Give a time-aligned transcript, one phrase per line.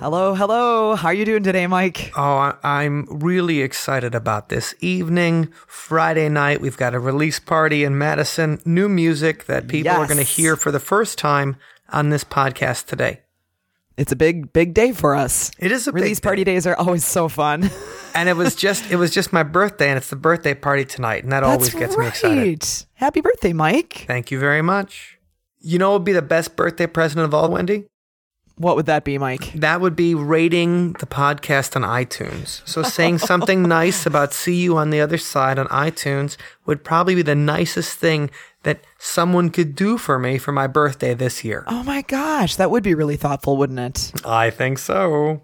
[0.00, 0.94] Hello, hello.
[0.94, 2.12] How are you doing today, Mike?
[2.16, 6.60] Oh, I'm really excited about this evening, Friday night.
[6.60, 10.54] We've got a release party in Madison, new music that people are going to hear
[10.54, 11.56] for the first time
[11.88, 13.22] on this podcast today.
[13.96, 15.50] It's a big, big day for us.
[15.58, 16.54] It is a big Release party day.
[16.54, 17.68] days are always so fun.
[18.14, 21.22] And it was just it was just my birthday and it's the birthday party tonight
[21.22, 22.04] and that always gets right.
[22.04, 22.66] me excited.
[22.94, 24.06] Happy birthday, Mike.
[24.08, 25.18] Thank you very much.
[25.60, 27.84] You know what would be the best birthday present of all, Wendy?
[28.58, 29.52] What would that be, Mike?
[29.52, 32.60] That would be rating the podcast on iTunes.
[32.68, 37.14] So saying something nice about See You on the Other Side on iTunes would probably
[37.14, 38.30] be the nicest thing
[38.64, 41.64] that someone could do for me for my birthday this year.
[41.68, 44.12] Oh my gosh, that would be really thoughtful, wouldn't it?
[44.24, 45.42] I think so.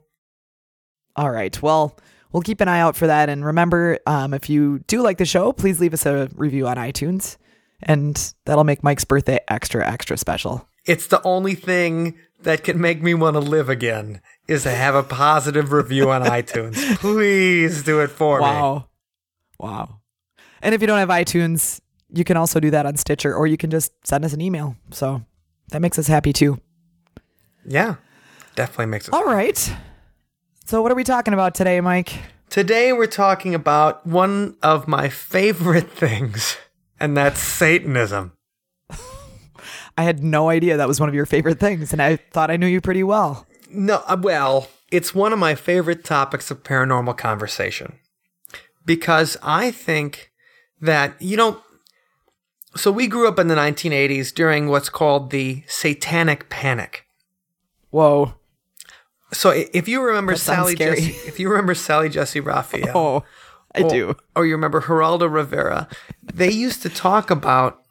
[1.15, 1.61] All right.
[1.63, 1.97] Well,
[2.33, 3.29] we'll keep an eye out for that.
[3.29, 6.77] And remember, um, if you do like the show, please leave us a review on
[6.77, 7.37] iTunes.
[7.81, 10.69] And that'll make Mike's birthday extra, extra special.
[10.85, 14.95] It's the only thing that can make me want to live again is to have
[14.95, 16.77] a positive review on iTunes.
[16.99, 18.45] Please do it for me.
[18.45, 18.89] Wow.
[19.59, 20.01] Wow.
[20.63, 21.81] And if you don't have iTunes,
[22.13, 24.77] you can also do that on Stitcher or you can just send us an email.
[24.91, 25.25] So
[25.69, 26.61] that makes us happy too.
[27.67, 27.97] Yeah.
[28.55, 29.15] Definitely makes it.
[29.15, 29.75] All right.
[30.65, 32.13] So what are we talking about today, Mike?
[32.51, 36.57] Today we're talking about one of my favorite things,
[37.01, 38.33] and that's Satanism.
[39.97, 42.57] I had no idea that was one of your favorite things, and I thought I
[42.57, 43.47] knew you pretty well.
[43.71, 47.99] No, uh, well, it's one of my favorite topics of paranormal conversation
[48.85, 50.31] because I think
[50.81, 51.61] that, you know,
[52.77, 57.07] so we grew up in the 1980s during what's called the Satanic Panic.
[57.91, 58.35] Whoa.
[59.33, 60.75] So if you remember Sally.
[60.75, 63.25] Jessy, if you remember Sally Jessy Raphael, Oh,
[63.75, 64.17] I or, do.
[64.37, 65.89] or you remember Geraldo Rivera,
[66.23, 67.84] they used to talk about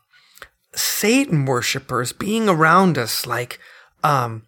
[0.76, 3.60] Satan worshippers being around us, like,
[4.04, 4.44] um,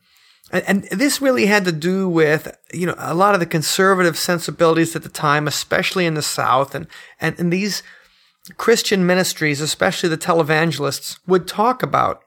[0.52, 4.18] and, and this really had to do with you know a lot of the conservative
[4.18, 6.88] sensibilities at the time, especially in the South, and
[7.20, 7.84] and, and these
[8.58, 12.22] Christian ministries, especially the televangelists, would talk about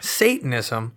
[0.00, 0.96] Satanism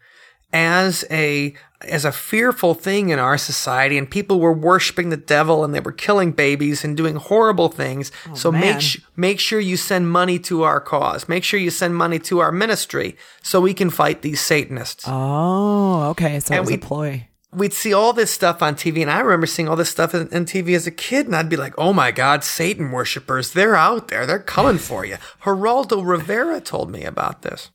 [0.52, 5.64] as a as a fearful thing in our society and people were worshiping the devil
[5.64, 8.62] and they were killing babies and doing horrible things oh, so man.
[8.62, 12.18] make sh- make sure you send money to our cause make sure you send money
[12.18, 16.40] to our ministry so we can fight these satanists Oh, okay.
[16.40, 17.28] So it was a we- ploy.
[17.54, 20.22] we'd see all this stuff on TV, and I remember seeing all this stuff on,
[20.34, 23.54] on TV as a kid, and I'd be like, "Oh my God, Satan worshippers!
[23.54, 24.26] They're out there.
[24.26, 27.72] They're coming for you." Geraldo Rivera told me about this.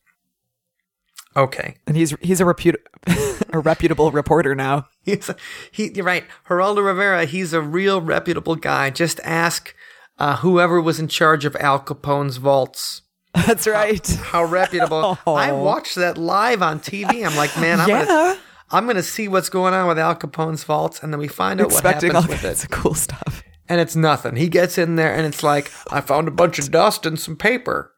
[1.36, 2.76] Okay, And he's he's a reput
[3.52, 4.88] a reputable reporter now.
[5.02, 5.30] he's
[5.70, 5.90] he.
[5.94, 7.24] You're right, Geraldo Rivera.
[7.24, 8.90] He's a real reputable guy.
[8.90, 9.74] Just ask
[10.18, 13.02] uh, whoever was in charge of Al Capone's vaults.
[13.34, 14.06] That's right.
[14.06, 15.18] How reputable!
[15.26, 17.26] I watched that live on TV.
[17.26, 18.04] I'm like, man, I'm Yeah.
[18.04, 18.38] gonna,
[18.70, 21.66] I'm gonna see what's going on with Al Capone's vaults, and then we find out
[21.68, 22.70] what Expecting all happens with it.
[22.70, 23.42] cool stuff.
[23.70, 24.36] and it's nothing.
[24.36, 27.36] He gets in there and it's like, I found a bunch of dust and some
[27.36, 27.91] paper.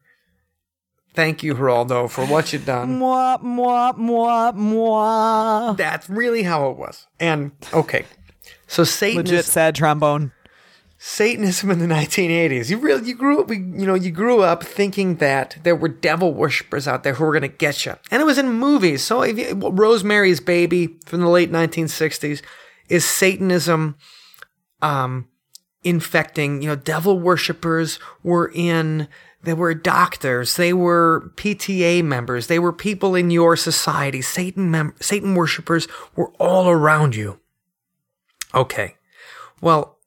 [1.15, 2.99] Thank you, Geraldo, for what you've done.
[2.99, 5.77] Mwah, mwah, mwah, mwah.
[5.77, 7.07] That's really how it was.
[7.19, 8.05] And okay,
[8.67, 10.33] so Legit Satanism, sad trombone.
[10.97, 12.69] Satanism in the 1980s.
[12.69, 16.33] You really, you grew up, you know, you grew up thinking that there were devil
[16.33, 19.03] worshippers out there who were going to get you, and it was in movies.
[19.03, 22.41] So if you, Rosemary's Baby from the late 1960s
[22.89, 23.95] is Satanism,
[24.81, 25.27] um,
[25.83, 26.61] infecting.
[26.61, 29.07] You know, devil worshippers were in.
[29.45, 30.55] They were doctors.
[30.55, 32.47] They were PTA members.
[32.47, 34.21] They were people in your society.
[34.21, 37.39] Satan mem- Satan worshippers were all around you.
[38.55, 38.95] Okay.
[39.61, 39.99] Well,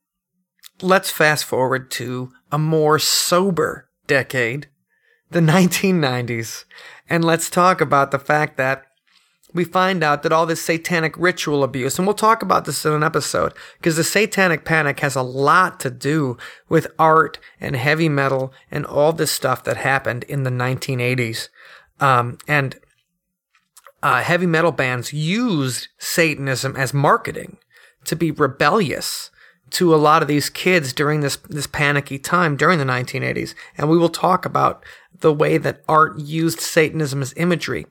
[0.82, 4.69] let's fast forward to a more sober decade,
[5.31, 6.64] the 1990s,
[7.08, 8.88] and let's talk about the fact that
[9.55, 12.93] we find out that all this satanic ritual abuse, and we'll talk about this in
[12.93, 16.37] an episode, because the satanic panic has a lot to do
[16.69, 21.49] with art and heavy metal and all this stuff that happened in the 1980s.
[22.00, 22.79] Um, and
[24.03, 27.59] uh, heavy metal bands used Satanism as marketing
[28.05, 29.31] to be rebellious
[29.71, 33.55] to a lot of these kids during this this panicky time during the 1980s.
[33.77, 34.85] And we will talk about
[35.21, 37.87] the way that art used Satanism as imagery.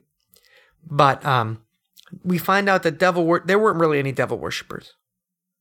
[0.84, 1.62] But um,
[2.24, 4.94] we find out that devil wor- there weren't really any devil worshippers.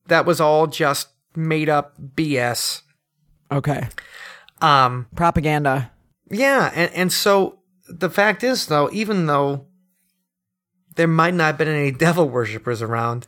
[0.08, 2.82] That was all just made up BS.
[3.52, 3.88] Okay.
[4.62, 5.92] Um, Propaganda.
[6.30, 9.68] yeah, and, and so the fact is, though, even though
[10.96, 13.28] there might not have been any devil worshippers around,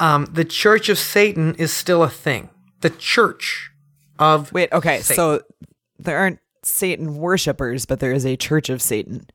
[0.00, 2.50] um, the Church of Satan is still a thing.
[2.80, 3.70] The Church
[4.18, 5.00] of Wait, okay.
[5.00, 5.16] Satan.
[5.16, 5.42] So
[5.98, 9.26] there aren't Satan worshippers, but there is a church of Satan.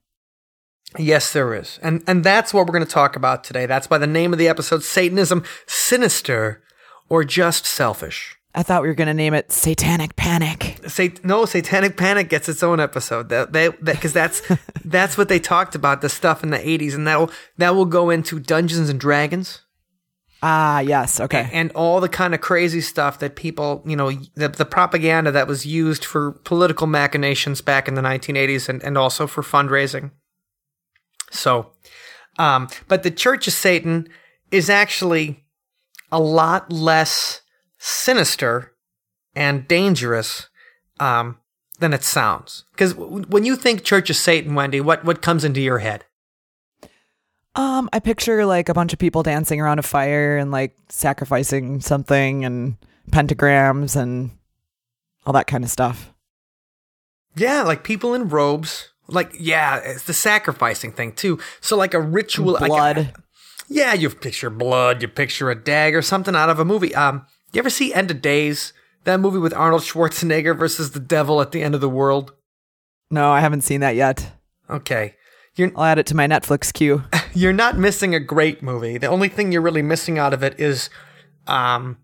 [0.98, 1.80] Yes, there is.
[1.84, 3.66] And and that's what we're going to talk about today.
[3.66, 6.64] That's why the name of the episode Satanism Sinister
[7.10, 8.36] or just selfish.
[8.56, 10.80] I thought we were going to name it Satanic Panic.
[11.24, 13.30] No, Satanic Panic gets its own episode.
[13.30, 14.42] That because that's
[14.86, 17.86] that's what they talked about the stuff in the 80s and that will that will
[17.86, 19.62] go into Dungeons and Dragons
[20.42, 21.20] Ah, yes.
[21.20, 21.50] Okay.
[21.52, 25.48] and all the kind of crazy stuff that people, you know, the, the propaganda that
[25.48, 30.12] was used for political machinations back in the 1980s and, and also for fundraising.
[31.32, 31.72] So,
[32.38, 34.08] um, but the Church of Satan
[34.52, 35.44] is actually
[36.12, 37.42] a lot less
[37.78, 38.74] sinister
[39.36, 40.50] and dangerous
[41.00, 41.38] um,
[41.80, 42.66] than it sounds.
[42.72, 46.06] Because w- when you think Church of Satan, Wendy, what, what comes into your head?
[47.56, 51.82] Um, I picture like a bunch of people dancing around a fire and like sacrificing
[51.82, 52.78] something and
[53.12, 54.32] pentagrams and
[55.26, 56.14] all that kind of stuff.
[57.36, 58.90] Yeah, like people in robes.
[59.12, 61.40] Like, yeah, it's the sacrificing thing too.
[61.62, 63.14] So, like a ritual, like- Blood.
[63.68, 66.94] yeah, you picture blood, you picture a dagger, something out of a movie.
[66.96, 68.74] Um, you ever see End of Days?
[69.06, 72.34] That movie with Arnold Schwarzenegger versus the devil at the end of the world.
[73.10, 74.34] No, I haven't seen that yet.
[74.70, 75.16] Okay,
[75.56, 77.04] you're I'll add it to my Netflix queue.
[77.34, 78.98] you're not missing a great movie.
[78.98, 80.90] The only thing you're really missing out of it is,
[81.48, 81.98] um,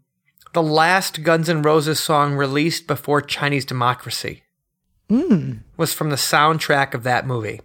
[0.54, 4.45] the last Guns N' Roses song released before Chinese Democracy
[5.10, 5.60] Mm.
[5.78, 7.62] was from the soundtrack of that movie.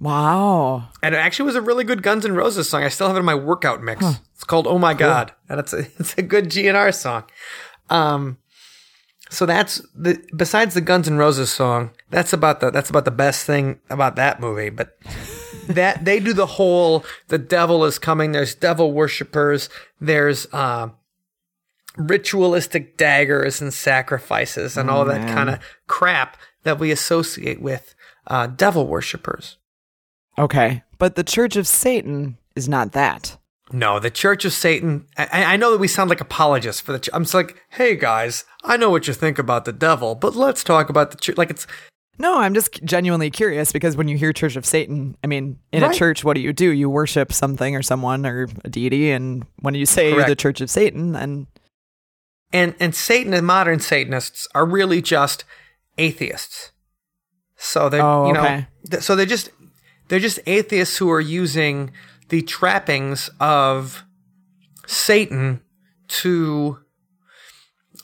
[0.00, 0.88] Wow.
[1.02, 2.82] And it actually was a really good Guns N' Roses song.
[2.82, 4.04] I still have it in my workout mix.
[4.34, 7.24] It's called "Oh My God," and it's a it's a good GNR song.
[7.88, 8.38] Um,
[9.30, 11.90] so that's the besides the Guns N' Roses song.
[12.10, 14.70] That's about the that's about the best thing about that movie.
[14.70, 14.98] But
[15.68, 18.32] that they do the whole the devil is coming.
[18.32, 19.68] There's devil worshippers.
[20.00, 20.88] There's uh,
[21.96, 27.94] ritualistic daggers and sacrifices and all that kind of crap that we associate with
[28.26, 29.56] uh, devil worshippers.
[30.38, 30.82] Okay.
[30.98, 33.36] But the Church of Satan is not that.
[33.72, 35.06] No, the Church of Satan.
[35.16, 36.98] I, I know that we sound like apologists for the.
[36.98, 40.34] Ch- I'm just like, hey guys, I know what you think about the devil, but
[40.36, 41.38] let's talk about the church.
[41.38, 41.66] Like it's
[42.18, 45.82] No, I'm just genuinely curious because when you hear Church of Satan, I mean, in
[45.82, 45.94] Right.
[45.94, 46.70] a church, what do you do?
[46.70, 49.10] You worship something or someone or a deity.
[49.10, 51.46] And when you say the Church of Satan, and
[52.52, 55.44] and and Satan and modern Satanists are really just
[55.98, 56.72] atheists.
[57.56, 58.66] So they're Oh, you know okay.
[58.90, 59.50] th- so they're just
[60.08, 61.92] they're just atheists who are using
[62.28, 64.04] the trappings of
[64.86, 65.60] Satan
[66.08, 66.78] to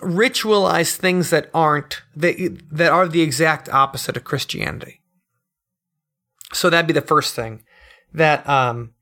[0.01, 2.37] ritualize things that aren't that
[2.71, 5.01] that are the exact opposite of Christianity.
[6.53, 7.65] So that'd be the first thing
[8.13, 8.95] that um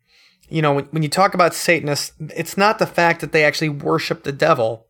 [0.48, 3.68] you know when, when you talk about Satanists, it's not the fact that they actually
[3.68, 4.86] worship the devil;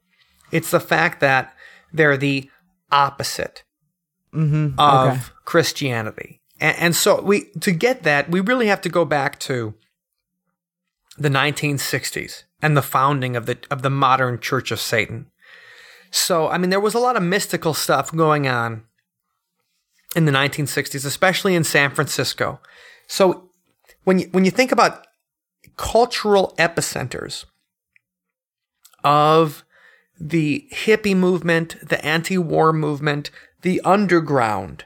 [0.53, 1.55] it's the fact that
[1.93, 2.51] they're the
[2.91, 3.65] opposite
[4.35, 5.21] mm-hmm, of okay.
[5.45, 6.41] Christianity.
[6.61, 9.75] And, and so we to get that, we really have to go back to
[11.19, 15.27] the 1960s and the founding of the of the modern Church of Satan.
[16.11, 18.85] So, I mean, there was a lot of mystical stuff going on
[20.15, 22.61] in the 1960s, especially in San Francisco.
[23.07, 23.51] So,
[24.05, 25.07] when you when you think about
[25.77, 27.45] cultural epicenters
[29.05, 29.65] of
[30.19, 33.31] the hippie movement, the anti-war movement,
[33.63, 34.85] the underground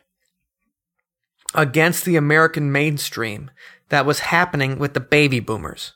[1.54, 3.50] against the American mainstream
[3.88, 5.94] that was happening with the baby boomers.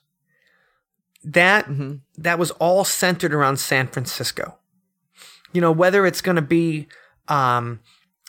[1.23, 1.95] That Mm-hmm.
[2.19, 4.59] that was all centered around San Francisco.
[5.53, 6.87] You know, whether it's going to be
[7.29, 7.81] um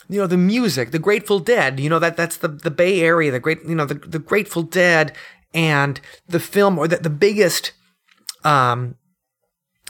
[0.07, 3.31] you know the music, the Grateful Dead, you know that that's the the Bay Area,
[3.31, 5.13] the great you know the the Grateful Dead
[5.53, 7.74] and the film or the, the biggest
[8.43, 8.95] um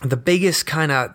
[0.01, 1.11] the biggest kind of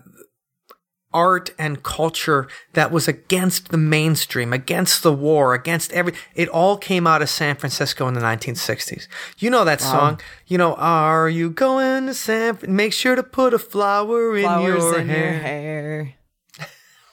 [1.13, 6.13] art and culture that was against the mainstream, against the war, against every.
[6.35, 9.09] It all came out of San Francisco in the 1960s.
[9.39, 10.21] You know that song.
[10.47, 12.59] You know, are you going to San?
[12.69, 15.25] Make sure to put a flower in your in hair.
[15.33, 16.15] your hair.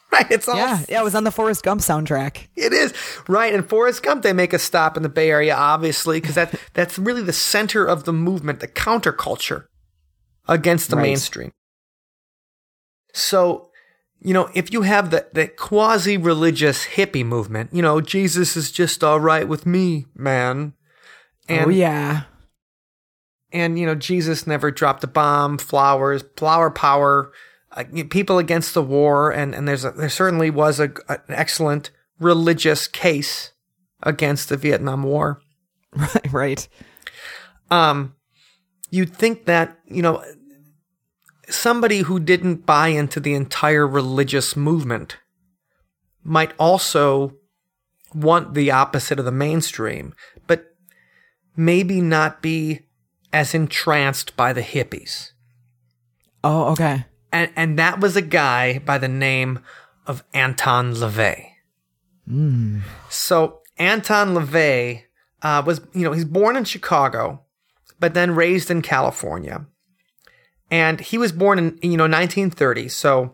[0.09, 0.31] Right.
[0.31, 0.55] It's all.
[0.55, 2.47] Yeah, yeah, it was on the Forrest Gump soundtrack.
[2.55, 2.93] It is
[3.27, 3.53] right.
[3.53, 6.97] And Forrest Gump, they make a stop in the Bay Area, obviously, because that that's
[6.97, 9.65] really the center of the movement, the counterculture
[10.47, 11.03] against the Right.
[11.03, 11.51] mainstream.
[13.17, 13.69] So,
[14.21, 18.71] you know, if you have the the quasi religious hippie movement, you know, Jesus is
[18.71, 20.73] just all right with me, man.
[21.49, 22.23] And oh yeah,
[23.51, 27.31] and you know, Jesus never dropped a bomb, flowers, flower power,
[27.71, 31.91] uh, people against the war, and and there's a, there certainly was a, an excellent
[32.19, 33.51] religious case
[34.03, 35.41] against the Vietnam War.
[35.95, 36.31] Right.
[36.31, 36.67] Right.
[37.69, 38.15] Um,
[38.91, 40.23] you'd think that you know
[41.49, 45.17] somebody who didn't buy into the entire religious movement
[46.23, 47.35] might also
[48.13, 50.13] want the opposite of the mainstream,
[50.45, 50.73] but
[51.55, 52.81] maybe not be
[53.33, 55.31] as entranced by the hippies.
[56.43, 57.05] Oh, okay.
[57.31, 59.59] And and that was a guy by the name
[60.05, 61.51] of Anton LaVey.
[63.09, 65.03] So Anton LaVey
[65.41, 67.43] uh, was, you know, he's born in Chicago,
[67.99, 69.65] but then raised in California.
[70.69, 72.89] And he was born in, you know, 1930.
[72.89, 73.33] So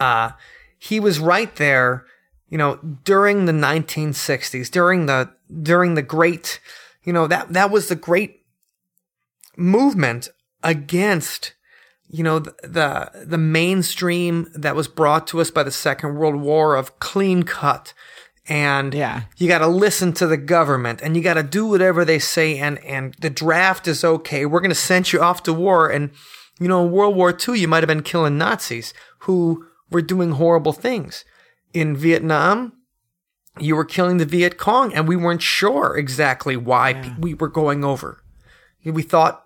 [0.00, 0.32] uh,
[0.78, 2.06] he was right there,
[2.48, 5.30] you know, during the 1960s, during the
[5.62, 6.60] during the great,
[7.04, 8.42] you know, that that was the great
[9.56, 10.28] movement
[10.62, 11.54] against
[12.08, 16.36] you know the, the the mainstream that was brought to us by the Second World
[16.36, 17.94] War of clean cut
[18.52, 19.22] and Yeah.
[19.38, 22.58] you got to listen to the government and you got to do whatever they say
[22.58, 26.10] and and the draft is okay we're going to send you off to war and
[26.60, 30.32] you know in World War II you might have been killing Nazis who were doing
[30.32, 31.24] horrible things
[31.72, 32.72] in Vietnam
[33.58, 37.48] you were killing the Viet Cong and we weren't sure exactly why pe- we were
[37.48, 38.22] going over
[38.84, 39.44] we thought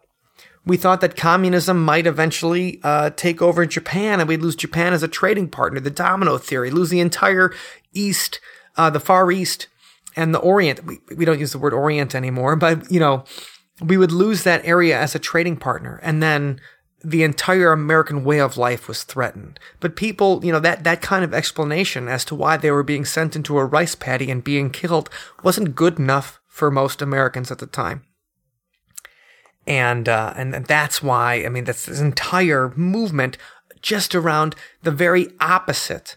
[0.64, 5.04] we thought that communism might eventually uh, take over Japan and we'd lose Japan as
[5.04, 5.78] a trading partner.
[5.78, 7.54] The domino theory, lose the entire
[7.92, 8.40] East,
[8.76, 9.68] uh, the Far East
[10.14, 10.84] and the Orient.
[10.84, 13.24] We, we don't use the word Orient anymore, but you know,
[13.80, 16.00] we would lose that area as a trading partner.
[16.02, 16.60] And then
[17.04, 19.60] the entire American way of life was threatened.
[19.80, 23.04] But people, you know, that, that kind of explanation as to why they were being
[23.04, 25.10] sent into a rice paddy and being killed
[25.42, 28.02] wasn't good enough for most Americans at the time
[29.66, 33.36] and uh, and that's why I mean that's this entire movement
[33.82, 36.16] just around the very opposite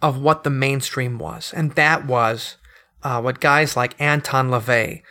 [0.00, 2.56] of what the mainstream was, and that was
[3.02, 5.02] uh, what guys like Anton LaVey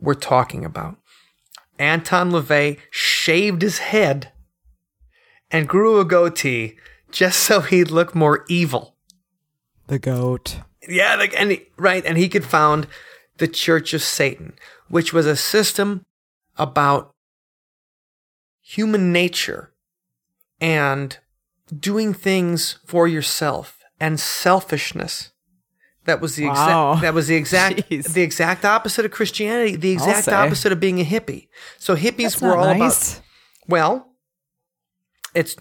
[0.00, 0.96] were talking about.
[1.78, 4.32] Anton LaVey shaved his head
[5.50, 6.76] and grew a goatee
[7.10, 8.94] just so he'd look more evil.
[9.88, 10.60] The goat.
[10.88, 12.86] Yeah, like and he- right, and he could found
[13.38, 14.52] the Church of Satan,
[14.88, 16.04] which was a system
[16.56, 17.14] about
[18.60, 19.72] human nature
[20.60, 21.18] and
[21.76, 25.30] doing things for yourself and selfishness.
[26.06, 26.52] That was the Wow.
[26.92, 28.12] exact that was the exact Jeez.
[28.14, 31.48] the exact opposite of Christianity, the exact opposite of being a hippie.
[31.78, 33.12] So hippies That's were all nice.
[33.18, 33.22] about
[33.68, 34.06] well,
[35.34, 35.54] it's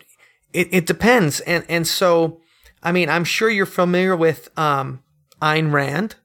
[0.53, 2.41] it, it depends, and and so
[2.81, 5.03] I mean I'm sure you're familiar with um,
[5.41, 6.15] Ayn Rand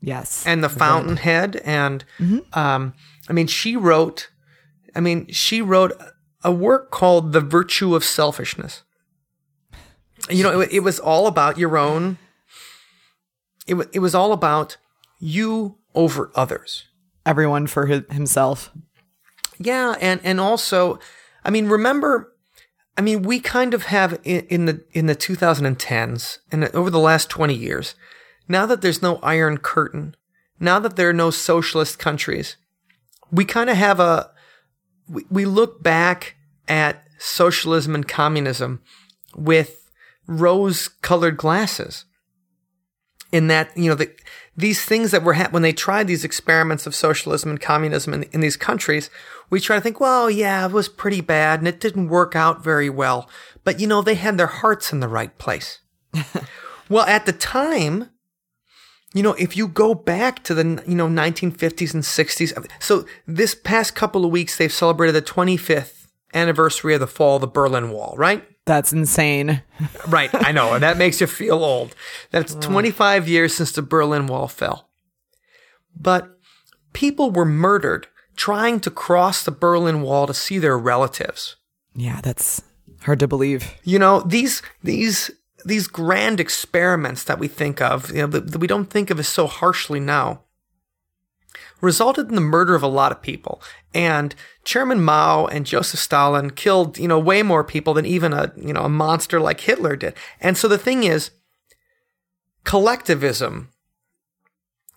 [0.00, 0.44] Yes.
[0.46, 2.04] and the Fountainhead, and
[2.52, 2.94] um,
[3.28, 4.28] I mean she wrote,
[4.94, 5.92] I mean she wrote
[6.44, 8.82] a work called The Virtue of Selfishness.
[10.30, 12.18] You know, it, it was all about your own.
[13.66, 14.76] It wa- it was all about
[15.18, 16.84] you over others.
[17.26, 18.70] Everyone for hi- himself.
[19.58, 20.98] Yeah, and and also,
[21.44, 22.32] I mean, remember,
[22.96, 26.98] I mean, we kind of have in, in the in the 2010s and over the
[26.98, 27.94] last 20 years,
[28.48, 30.14] now that there's no Iron Curtain,
[30.60, 32.56] now that there are no socialist countries,
[33.30, 34.30] we kind of have a
[35.08, 36.36] we, we look back
[36.68, 38.80] at socialism and communism
[39.34, 39.87] with
[40.28, 42.04] rose-colored glasses.
[43.30, 44.10] In that you know the,
[44.56, 48.22] these things that were ha- when they tried these experiments of socialism and communism in,
[48.32, 49.10] in these countries
[49.50, 52.64] we try to think well yeah it was pretty bad and it didn't work out
[52.64, 53.28] very well.
[53.64, 55.80] But you know they had their hearts in the right place.
[56.88, 58.08] Well at the time
[59.14, 63.54] you know if you go back to the you know 1950s and 60s so this
[63.54, 67.90] past couple of weeks they've celebrated the 25th anniversary of the fall of the berlin
[67.90, 69.62] wall right That's insane.
[70.08, 71.94] Right, I know, and that makes you feel old.
[72.30, 74.88] That's 25 years since the Berlin Wall fell.
[75.94, 76.36] But
[76.92, 81.56] people were murdered trying to cross the Berlin Wall to see their relatives.
[81.94, 82.62] Yeah, that's
[83.02, 83.74] hard to believe.
[83.84, 85.30] You know, these these
[85.64, 89.18] these grand experiments that we think of, you know, that, that we don't think of
[89.18, 90.42] as so harshly now,
[91.80, 93.62] resulted in the murder of a lot of people.
[93.94, 98.52] And Chairman Mao and Joseph Stalin killed, you know, way more people than even a,
[98.56, 100.14] you know, a monster like Hitler did.
[100.40, 101.30] And so the thing is,
[102.64, 103.70] collectivism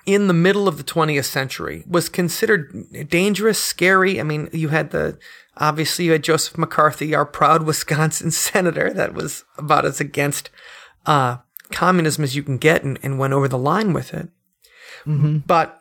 [0.06, 4.20] in the middle of the 20th century was considered dangerous, scary.
[4.20, 5.18] I mean, you had the,
[5.58, 10.50] obviously you had Joseph McCarthy, our proud Wisconsin senator that was about as against,
[11.06, 11.38] uh,
[11.72, 14.30] communism as you can get and, and went over the line with it.
[15.48, 15.81] But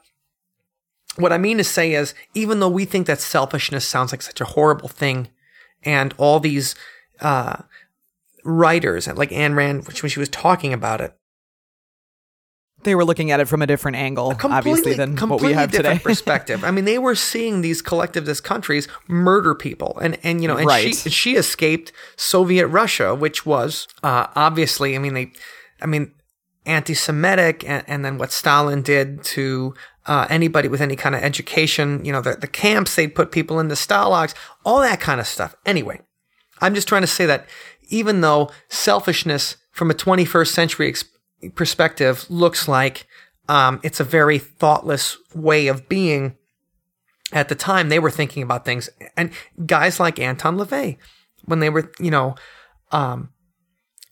[1.17, 4.41] what I mean to say is, even though we think that selfishness sounds like such
[4.41, 5.29] a horrible thing,
[5.85, 6.75] and all these
[7.21, 7.57] uh,
[8.45, 11.15] writers, like Ayn Rand, which when she was talking about it,
[12.83, 16.01] They were looking at it from a different angle, obviously, than what we have different
[16.01, 16.03] today.
[16.11, 16.65] perspective.
[16.65, 20.67] I mean, they were seeing these collectivist countries murder people, and and you know, and
[20.67, 20.95] Right.
[20.95, 25.33] she she escaped Soviet Russia, which was uh, obviously, I mean, they,
[25.83, 26.13] I mean,
[26.67, 29.75] anti-Semitic, and, and then what Stalin did to
[30.07, 33.61] uh, anybody with any kind of education, you know, the the camps they'd put people
[33.61, 35.55] in the stalags, all that kind of stuff.
[35.65, 36.01] Anyway,
[36.61, 37.49] I'm just trying to say that
[37.89, 41.05] even though selfishness from a 21st century ex-
[41.55, 43.07] perspective looks like
[43.49, 46.37] um, it's a very thoughtless way of being,
[47.33, 48.89] at the time they were thinking about things.
[49.17, 49.33] And
[49.67, 50.99] guys like Anton LaVey,
[51.45, 52.37] when they were, you know,
[52.93, 53.31] um,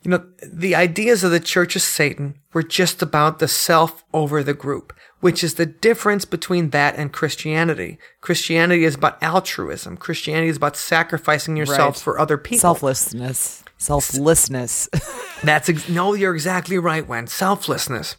[0.01, 4.41] you know, the ideas of the Church of Satan were just about the self over
[4.43, 7.97] the group, which is the difference between that and Christianity.
[8.21, 9.97] Christianity is about altruism.
[9.97, 12.03] Christianity is about sacrificing yourself Right.
[12.03, 12.59] for other people.
[12.61, 13.63] Selflessness.
[13.77, 14.87] Selflessness.
[15.43, 17.05] That's ex- no, you're exactly right.
[17.07, 18.15] When selflessness,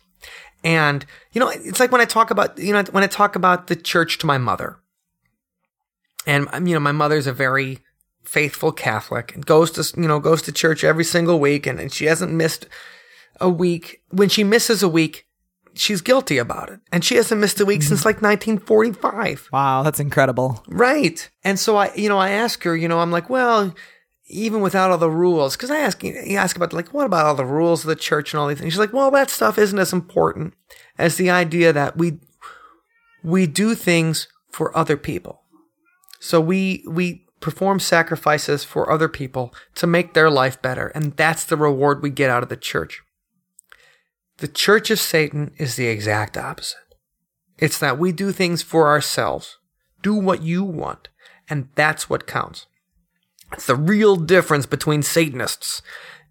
[0.63, 3.67] and you know, it's like when I talk about you know when I talk about
[3.69, 4.77] the church to my mother,
[6.27, 7.81] and um, you know my mother's a very
[8.25, 11.93] faithful Catholic and goes to you know goes to church every single week, and, and
[11.93, 12.67] she hasn't missed
[13.41, 14.03] a week.
[14.11, 15.27] When she misses a week,
[15.75, 19.49] she's guilty about it, and she hasn't missed a week since like 1945.
[19.53, 20.63] wow, that's incredible.
[20.69, 21.29] Right.
[21.45, 23.75] And so I, you know, I ask her, you know, I'm like, well,
[24.31, 27.35] even without all the rules, because I ask, you ask about like, what about all
[27.35, 28.73] the rules of the church and all these things?
[28.73, 30.55] She's like, well, that stuff isn't as important
[30.99, 32.21] as the idea that we,
[33.23, 35.43] we do things for other people.
[36.21, 40.89] So we, we perform sacrifices for other people to make their life better.
[40.89, 43.03] And that's the reward we get out of the church.
[44.39, 46.79] The church of Satan is the exact opposite.
[47.59, 49.59] It's that we do things for ourselves.
[50.03, 51.09] Do what you want.
[51.49, 52.67] And that's what counts.
[53.53, 55.83] It's the real difference between Satanists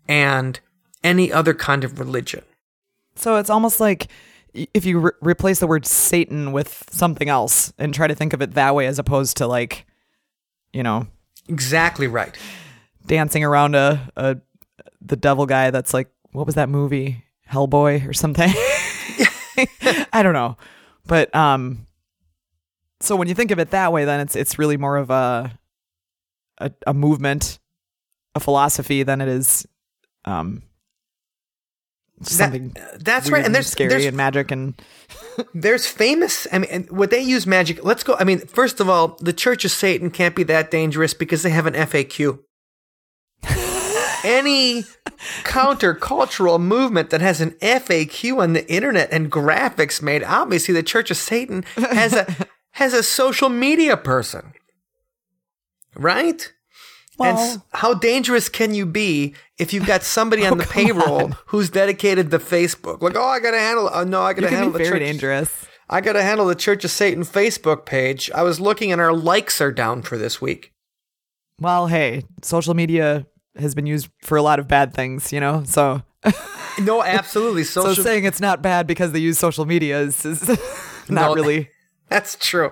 [0.07, 0.59] and
[1.03, 2.43] any other kind of religion.
[3.15, 4.07] So it's almost like
[4.53, 8.41] if you re- replace the word Satan with something else and try to think of
[8.41, 9.85] it that way as opposed to like,
[10.73, 11.07] you know,
[11.47, 12.37] Exactly right.
[13.05, 14.37] dancing around a, a
[15.01, 17.23] the devil guy that's like what was that movie?
[17.49, 18.49] Hellboy or something?
[20.13, 20.57] I don't know.
[21.07, 21.87] But um
[22.99, 25.57] so when you think of it that way then it's it's really more of a
[26.59, 27.57] a, a movement
[28.35, 29.65] a philosophy than it is
[30.25, 30.61] um
[32.21, 33.45] something That's weird right.
[33.45, 34.79] And there's scary there's and magic and
[35.53, 38.89] there's famous i mean and what they use magic let's go i mean first of
[38.89, 42.39] all the church of satan can't be that dangerous because they have an faq
[44.23, 44.83] any
[45.43, 51.09] countercultural movement that has an faq on the internet and graphics made obviously the church
[51.09, 54.53] of satan has a has a social media person
[55.95, 56.53] right
[57.27, 60.67] and s- how dangerous can you be if you've got somebody oh, on the Oh,
[60.67, 61.35] come payroll on.
[61.47, 63.01] who's dedicated to Facebook?
[63.01, 63.89] Like, oh, I gotta handle.
[63.93, 65.07] Oh no, I gotta handle be the very church.
[65.07, 68.29] dangerous I gotta handle the Church of Satan Facebook page.
[68.35, 70.71] I was looking and our likes are down for this week.
[71.59, 73.25] well hey social media
[73.57, 76.01] has been used for a lot of bad things you know so
[76.79, 77.63] No, absolutely.
[77.65, 80.47] so saying it's not bad because they use social media is, is
[81.09, 81.33] not No.
[81.33, 81.69] really
[82.09, 82.71] that's true.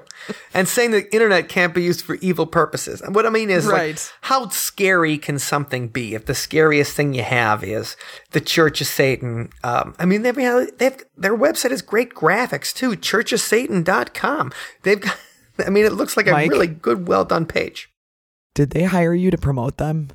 [0.54, 3.02] And saying the internet can't be used for evil purposes.
[3.02, 7.13] And what I mean is, like, how scary can something be if the scariest thing
[7.13, 7.95] you have is
[8.32, 9.50] the Church of Satan?
[9.63, 12.91] Um, I mean, they have, they have, their website has great graphics too.
[12.91, 14.52] Churchofsatan.com.
[14.84, 15.17] They've got.
[15.65, 17.89] I mean, it looks like a really good, well done page.
[18.54, 20.10] Did they hire you to promote them?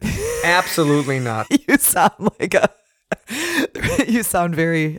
[0.44, 1.46] Absolutely not.
[1.50, 2.70] You sound like a.
[4.08, 4.98] you sound very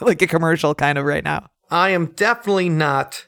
[0.00, 1.48] like a commercial kind of right now.
[1.70, 3.26] I am definitely not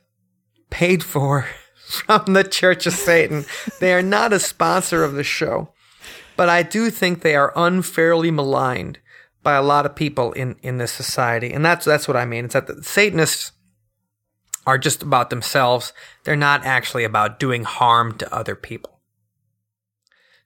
[0.70, 1.46] paid for
[1.86, 3.44] from the Church of Satan.
[3.80, 5.72] They are not a sponsor of the show,
[6.36, 8.98] but I do think they are unfairly maligned
[9.42, 11.52] by a lot of people in, in this society.
[11.52, 12.46] And that's, that's what I mean.
[12.46, 13.52] It's that the Satanists
[14.66, 15.92] are just about themselves.
[16.24, 19.00] They're not actually about doing harm to other people.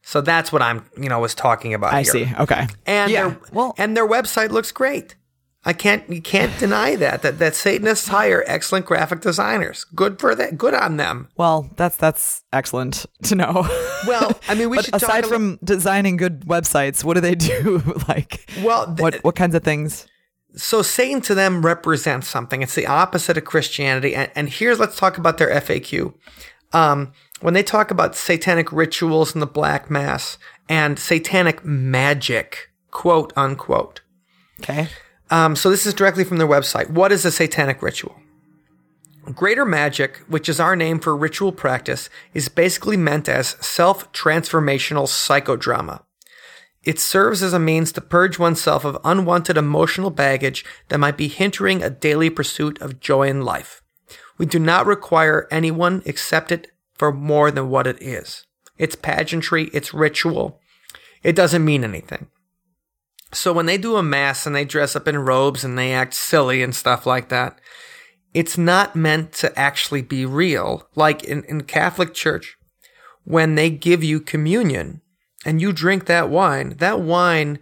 [0.03, 2.13] So that's what I'm, you know, was talking about I here.
[2.13, 2.33] see.
[2.39, 2.67] Okay.
[2.87, 5.17] And Yeah, their, well- and their website looks great.
[5.67, 9.85] I can't you can't deny that that that Satanists hire excellent graphic designers.
[9.85, 10.57] Good for that.
[10.57, 11.29] Good on them.
[11.37, 13.69] Well, that's that's excellent to know.
[14.07, 17.21] Well, I mean, we should talk aside a li- from designing good websites, what do
[17.21, 17.83] they do?
[18.09, 20.07] like, Well, th- what what kinds of things?
[20.55, 22.63] so Satan to them represents something.
[22.63, 24.15] It's the opposite of Christianity.
[24.15, 26.15] And, and here's let's talk about their FAQ.
[26.73, 33.33] Um, when they talk about satanic rituals and the black mass and satanic magic, quote
[33.37, 34.01] unquote.
[34.61, 34.89] Okay.
[35.31, 36.91] Um, so this is directly from their website.
[36.91, 38.17] What is a satanic ritual?
[39.35, 45.09] Greater magic, which is our name for ritual practice, is basically meant as self transformational
[45.09, 46.03] psychodrama.
[46.85, 51.27] It serves as a means to purge oneself of unwanted emotional baggage that might be
[51.27, 53.83] hindering a daily pursuit of joy in life.
[54.39, 58.47] We do not require anyone accept it for more than what it is.
[58.79, 60.61] It's pageantry, it's ritual.
[61.25, 62.29] It doesn't mean anything.
[63.33, 66.15] So when they do a mass and they dress up in robes and they act
[66.15, 67.61] silly and stuff like that,
[68.33, 70.89] it's not meant to actually be real.
[70.95, 72.57] Like in, in Catholic Church,
[73.25, 75.01] when they give you communion
[75.45, 77.59] and you drink that wine, that wine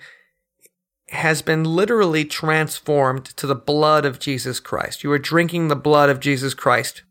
[1.11, 5.05] has been literally transformed to the blood of Jesus Christ.
[5.05, 7.03] You are drinking the blood of Jesus Christ,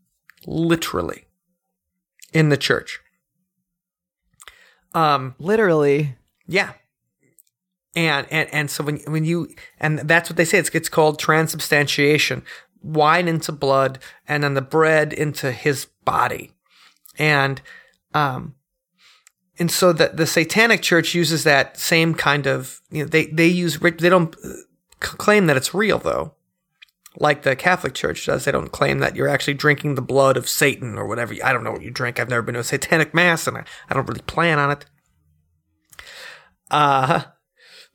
[0.46, 1.24] literally,
[2.32, 3.00] in the church.
[4.94, 6.16] Um, Literally.
[6.46, 6.74] yeah.
[7.96, 11.18] And, and, and so when, when you, and that's what they say, it's, it's called
[11.18, 12.42] transubstantiation.
[12.82, 16.52] Wine into blood and then the bread into his body.
[17.18, 17.62] And,
[18.12, 18.56] um,
[19.58, 23.46] and so the, the satanic church uses that same kind of, you know, they, they
[23.46, 24.54] use, they don't uh,
[25.00, 26.34] claim that it's real though.
[27.16, 28.44] Like the Catholic Church does.
[28.44, 31.32] They don't claim that you're actually drinking the blood of Satan or whatever.
[31.44, 32.18] I don't know what you drink.
[32.18, 34.84] I've never been to a satanic mass and I, I don't really plan on it.
[36.72, 37.22] Uh,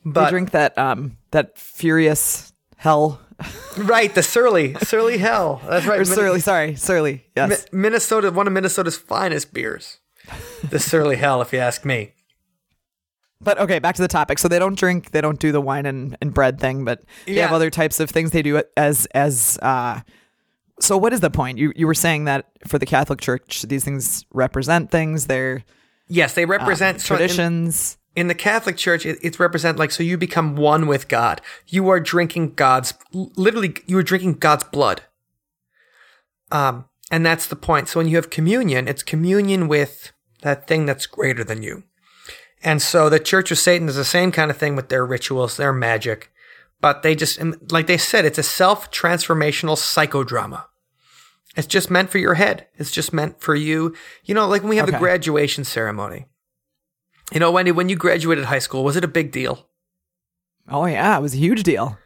[0.06, 3.20] They drink that um that furious hell
[3.78, 5.62] right, the surly, surly hell.
[5.68, 6.00] That's right.
[6.00, 6.40] or surly.
[6.42, 7.14] Sorry, surly.
[7.14, 7.66] Mi- Yes.
[7.72, 10.00] Minnesota, one of Minnesota's finest beers.
[10.70, 12.14] The surly hell, if you ask me.
[13.42, 14.38] But okay, back to the topic.
[14.40, 17.36] So they don't drink, they don't do the wine and, and bread thing, but they
[17.36, 20.02] have other types of things they do as as uh
[20.82, 21.58] so what is the point?
[21.58, 25.64] You you were saying that for the Catholic Church these things represent things, they're
[26.10, 27.98] Yes, they represent in- traditions.
[28.19, 31.39] In the Catholic Church, it, it's represent like so you become one with God.
[31.67, 35.03] You are drinking God's literally you are drinking God's blood.
[36.51, 37.88] Um, and that's the point.
[37.88, 41.84] So when you have communion, it's communion with that thing that's greater than you.
[42.62, 45.55] And so the Church of Satan is the same kind of thing with their rituals,
[45.55, 46.29] their magic,
[46.82, 47.39] but they just
[47.71, 50.65] like they said, it's a self transformational psychodrama.
[51.55, 52.67] It's just meant for your head.
[52.75, 53.95] It's just meant for you.
[54.25, 54.99] You know, like when we have the Okay.
[54.99, 56.25] graduation ceremony.
[57.32, 59.68] You know, Wendy, when you graduated high school, was it a big deal?
[60.68, 61.98] Oh yeah, it was a huge deal.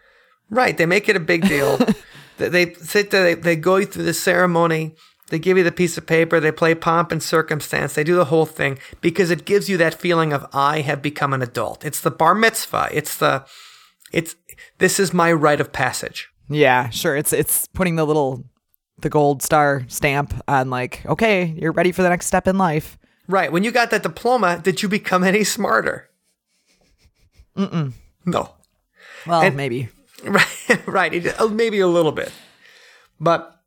[0.50, 0.78] Right.
[0.78, 1.78] They make it a big deal.
[2.38, 4.96] they, they sit there, they, they go through the ceremony,
[5.30, 8.26] they give you the piece of paper, they play pomp and circumstance, they do the
[8.26, 11.84] whole thing because it gives you that feeling of I have become an adult.
[11.84, 12.90] It's the bar mitzvah.
[12.92, 13.46] It's the,
[14.12, 14.36] it's,
[14.78, 16.30] this is my rite of passage.
[16.50, 17.16] Yeah, sure.
[17.16, 18.44] It's it's putting the little
[19.00, 22.98] the gold star stamp on like, okay, you're ready for the next step in life.
[23.28, 23.52] Right.
[23.52, 26.10] When you got that diploma, did you become any smarter?
[27.58, 27.94] Mm-mm.
[28.26, 28.52] No.
[29.28, 29.90] Well, And- maybe.
[30.26, 31.40] Right, right.
[31.40, 32.32] Uh, maybe a little bit,
[33.20, 33.60] but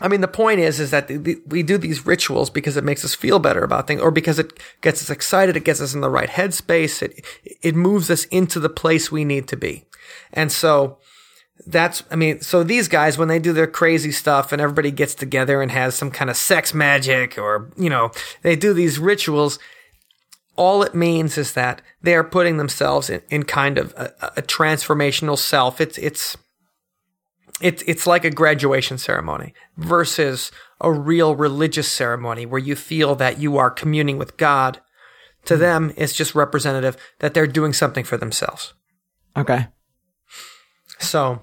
[0.00, 2.82] I mean, the point is, is that the, the, we do these rituals because it
[2.82, 5.94] makes us feel better about things, or because it gets us excited, it gets us
[5.94, 7.24] in the right headspace, it
[7.62, 9.84] it moves us into the place we need to be,
[10.32, 10.98] and so
[11.66, 15.14] that's, I mean, so these guys when they do their crazy stuff and everybody gets
[15.14, 18.10] together and has some kind of sex magic, or you know,
[18.42, 19.58] they do these rituals
[20.60, 24.42] all it means is that they are putting themselves in, in kind of a, a
[24.42, 25.80] transformational self.
[25.80, 26.36] It's it's
[27.62, 33.38] it's it's like a graduation ceremony versus a real religious ceremony where you feel that
[33.38, 34.80] you are communing with God.
[35.46, 35.60] To hmm.
[35.60, 38.74] them, it's just representative that they're doing something for themselves.
[39.34, 39.68] Okay.
[40.98, 41.40] So,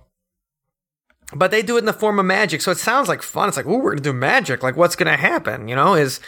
[1.34, 2.62] but they do it in the form of magic.
[2.62, 3.48] So it sounds like fun.
[3.48, 4.64] It's like, oh, we're gonna do magic.
[4.64, 5.68] Like, what's gonna happen?
[5.68, 6.20] You know, is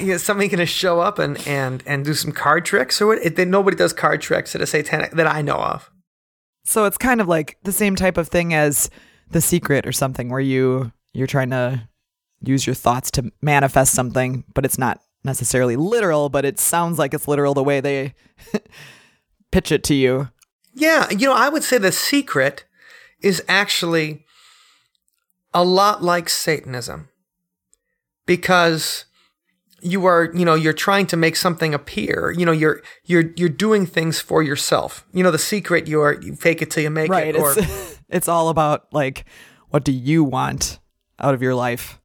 [0.00, 3.18] is somebody gonna show up and and and do some card tricks or what?
[3.18, 5.90] It, they, nobody does card tricks at a satanic that I know of.
[6.64, 8.90] So it's kind of like the same type of thing as
[9.30, 11.88] the secret or something where you you're trying to
[12.40, 17.14] use your thoughts to manifest something, but it's not necessarily literal, but it sounds like
[17.14, 18.14] it's literal the way they
[19.52, 20.28] pitch it to you.
[20.74, 22.64] Yeah, you know, I would say the secret
[23.20, 24.23] is actually
[25.54, 27.08] a lot like Satanism
[28.26, 29.04] because
[29.80, 32.30] you are, you know, you're trying to make something appear.
[32.36, 35.06] You know, you're you're you're doing things for yourself.
[35.12, 37.28] You know, the secret you are you fake it till you make Right.
[37.34, 37.36] it.
[37.36, 39.24] Or It's it's all about like
[39.68, 40.78] what do you want
[41.18, 42.00] out of your life?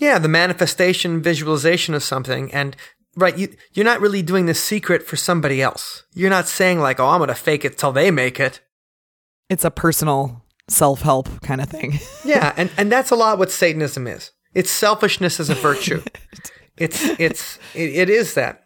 [0.00, 2.76] yeah, the manifestation, visualization of something, and
[3.16, 6.04] right, you you're not really doing the secret for somebody else.
[6.14, 8.60] You're not saying like, oh, I'm gonna fake it till they make it.
[9.48, 11.98] It's a personal self-help kind of thing.
[12.24, 14.32] Yeah, and, and that's a lot what Satanism is.
[14.54, 16.02] It's selfishness as a virtue.
[16.76, 18.64] it's it's it, it is that.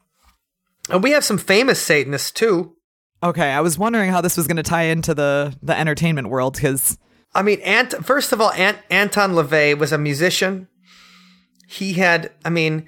[0.90, 2.74] And we have some famous Satanists too.
[3.22, 6.58] okay, I was wondering how this was going to tie into the the entertainment world
[6.58, 6.98] cuz
[7.34, 10.68] I mean, Ant- first of all, Ant- Anton LaVey was a musician.
[11.68, 12.86] He had, I mean,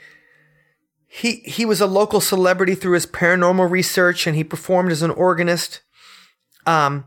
[1.06, 5.10] he he was a local celebrity through his paranormal research, and he performed as an
[5.12, 5.80] organist.
[6.66, 7.04] Um,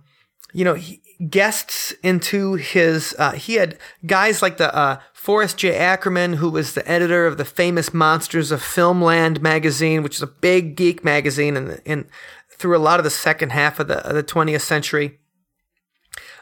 [0.54, 3.16] you know, he, guests into his.
[3.18, 5.76] Uh, he had guys like the uh, Forrest J.
[5.76, 10.28] Ackerman, who was the editor of the famous Monsters of Filmland magazine, which is a
[10.28, 12.08] big geek magazine, and in
[12.50, 15.20] through a lot of the second half of the of the 20th century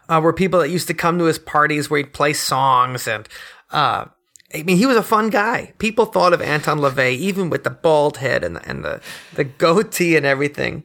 [0.10, 3.28] uh, were people that used to come to his parties where he'd play songs and
[3.72, 4.06] uh,
[4.54, 5.74] I mean, he was a fun guy.
[5.80, 9.02] People thought of Anton LaVey, even with the bald head and the, and the,
[9.34, 10.84] the goatee and everything,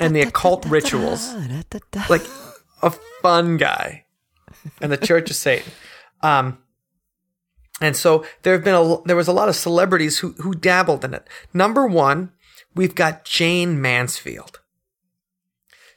[0.00, 1.34] and the occult rituals,
[2.08, 2.22] like
[2.82, 2.90] a
[3.22, 4.04] fun guy,
[4.80, 5.72] and the Church of Satan.
[6.22, 6.58] Um,
[7.80, 11.04] and so there have been a there was a lot of celebrities who who dabbled
[11.04, 11.28] in it.
[11.52, 12.32] Number one,
[12.74, 14.60] we've got Jayne Mansfield.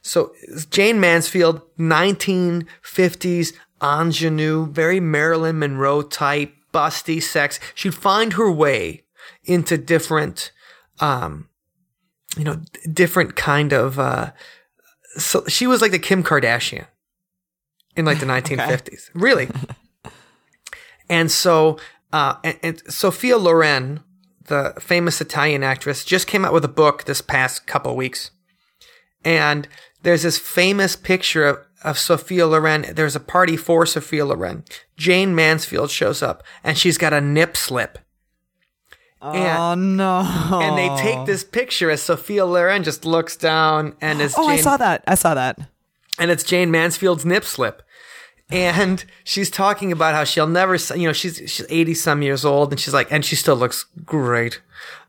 [0.02, 0.32] So
[0.70, 7.58] Jayne Mansfield, 1950s ingenue, very Marilyn Monroe type, busty sex.
[7.74, 9.04] She'd find her way
[9.44, 10.52] into different,
[11.00, 11.48] um,
[12.36, 12.60] you know,
[12.92, 14.30] different kind of, uh,
[15.16, 16.86] so she was like the Kim Kardashian
[17.96, 19.10] in like the 1950s.
[19.14, 19.48] Really.
[21.08, 21.78] and so,
[22.12, 24.00] uh, and, and Sophia Loren,
[24.44, 28.30] the famous Italian actress, just came out with a book this past couple weeks.
[29.24, 29.66] And
[30.02, 32.86] there's this famous picture of, of Sophia Loren.
[32.94, 34.64] There's a party for Sophia Loren.
[34.96, 37.98] Jayne Mansfield shows up and she's got a nip slip.
[39.22, 40.20] Oh no!
[40.62, 44.58] And they take this picture as Sophia Loren just looks down and is Oh, Jayne,
[44.58, 45.02] I saw that.
[45.06, 45.58] I saw that.
[46.18, 47.82] and it's Jayne Mansfield's nip slip.
[48.48, 52.70] And she's talking about how she'll never, you know, she's she's eighty some years old,
[52.72, 54.60] and she's like, and she still looks great.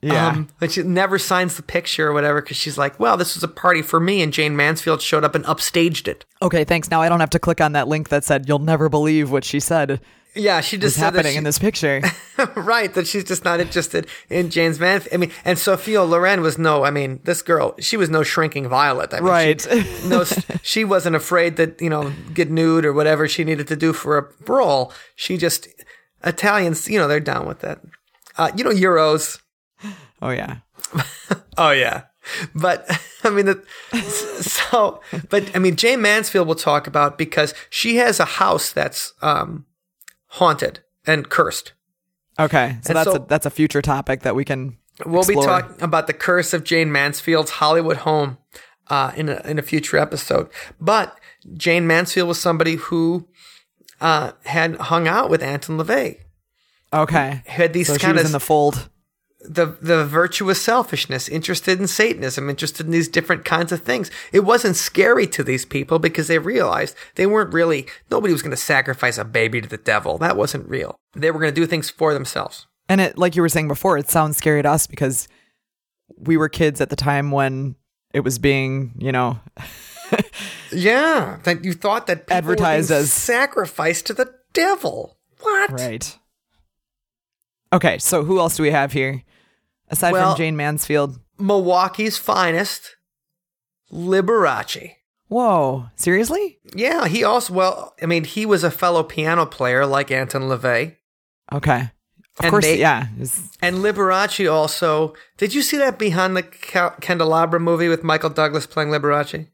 [0.01, 0.29] Yeah.
[0.29, 3.43] Um, but she never signs the picture or whatever because she's like, well, this was
[3.43, 6.25] a party for me, and Jayne Mansfield showed up and upstaged it.
[6.41, 6.89] Okay, thanks.
[6.89, 9.43] Now I don't have to click on that link that said you'll never believe what
[9.43, 10.01] she said
[10.37, 12.01] Yeah, she just said happening she- in this picture.
[12.55, 15.01] right that she's just not interested in Jane's man.
[15.11, 16.83] I mean, and Sophia Loren was no.
[16.85, 19.13] I mean, this girl, she was no shrinking violet.
[19.13, 19.61] I mean, Right.
[19.61, 20.23] She, no,
[20.61, 24.17] she wasn't afraid that you know get nude or whatever she needed to do for
[24.17, 24.93] a role.
[25.15, 25.67] She just
[26.23, 27.79] Italians, you know, they're down with that.
[28.37, 29.39] Uh, you know, Euros.
[30.21, 30.57] oh yeah.
[31.59, 32.03] Oh yeah.
[32.53, 32.85] But
[33.23, 33.63] I mean, the,
[34.41, 39.13] so, but I mean, Jayne Mansfield will talk about because she has a house that's
[39.23, 39.65] um,
[40.27, 41.73] haunted and cursed.
[42.39, 44.77] Okay, so And that's so- a that's a future topic that we can.
[45.05, 48.37] We'll be talking about the curse of Jayne Mansfield's Hollywood home
[48.89, 50.49] uh, in a in a future episode.
[50.81, 51.17] But
[51.55, 53.27] Jayne Mansfield was somebody who
[54.01, 56.17] uh, had hung out with Anton LaVey.
[56.93, 58.89] Okay, Had these so kind of in the fold.
[59.41, 64.09] The the virtuous selfishness, interested in Satanism, interested in these different kinds of things.
[64.31, 68.51] It wasn't scary to these people because they realized they weren't really nobody was going
[68.51, 70.17] to sacrifice a baby to the devil.
[70.17, 70.95] That wasn't real.
[71.15, 72.67] They were going to do things for themselves.
[72.89, 75.27] And it, like you were saying before, it sounds scary to us because
[76.17, 77.75] we were kids at the time when
[78.13, 79.39] it was being, you know,
[80.71, 85.17] Yeah, that you thought that people Advertised as- sacrifice to the devil.
[85.41, 85.71] What?
[85.71, 86.17] right.
[87.73, 89.23] Okay, so who else do we have here
[89.89, 91.19] aside Well- from Jayne Mansfield?
[91.39, 92.95] Milwaukee's finest,
[93.91, 94.93] Liberace.
[95.27, 96.59] Whoa, seriously?
[96.73, 100.95] Yeah, he also well, I mean, he was a fellow piano player like Anton LaVey.
[101.51, 103.07] Okay, of And course, they- yeah.
[103.19, 105.13] It's- And Liberace also.
[105.37, 109.47] Did you see that Behind the Ca- Candelabra movie with Michael Douglas playing Liberace?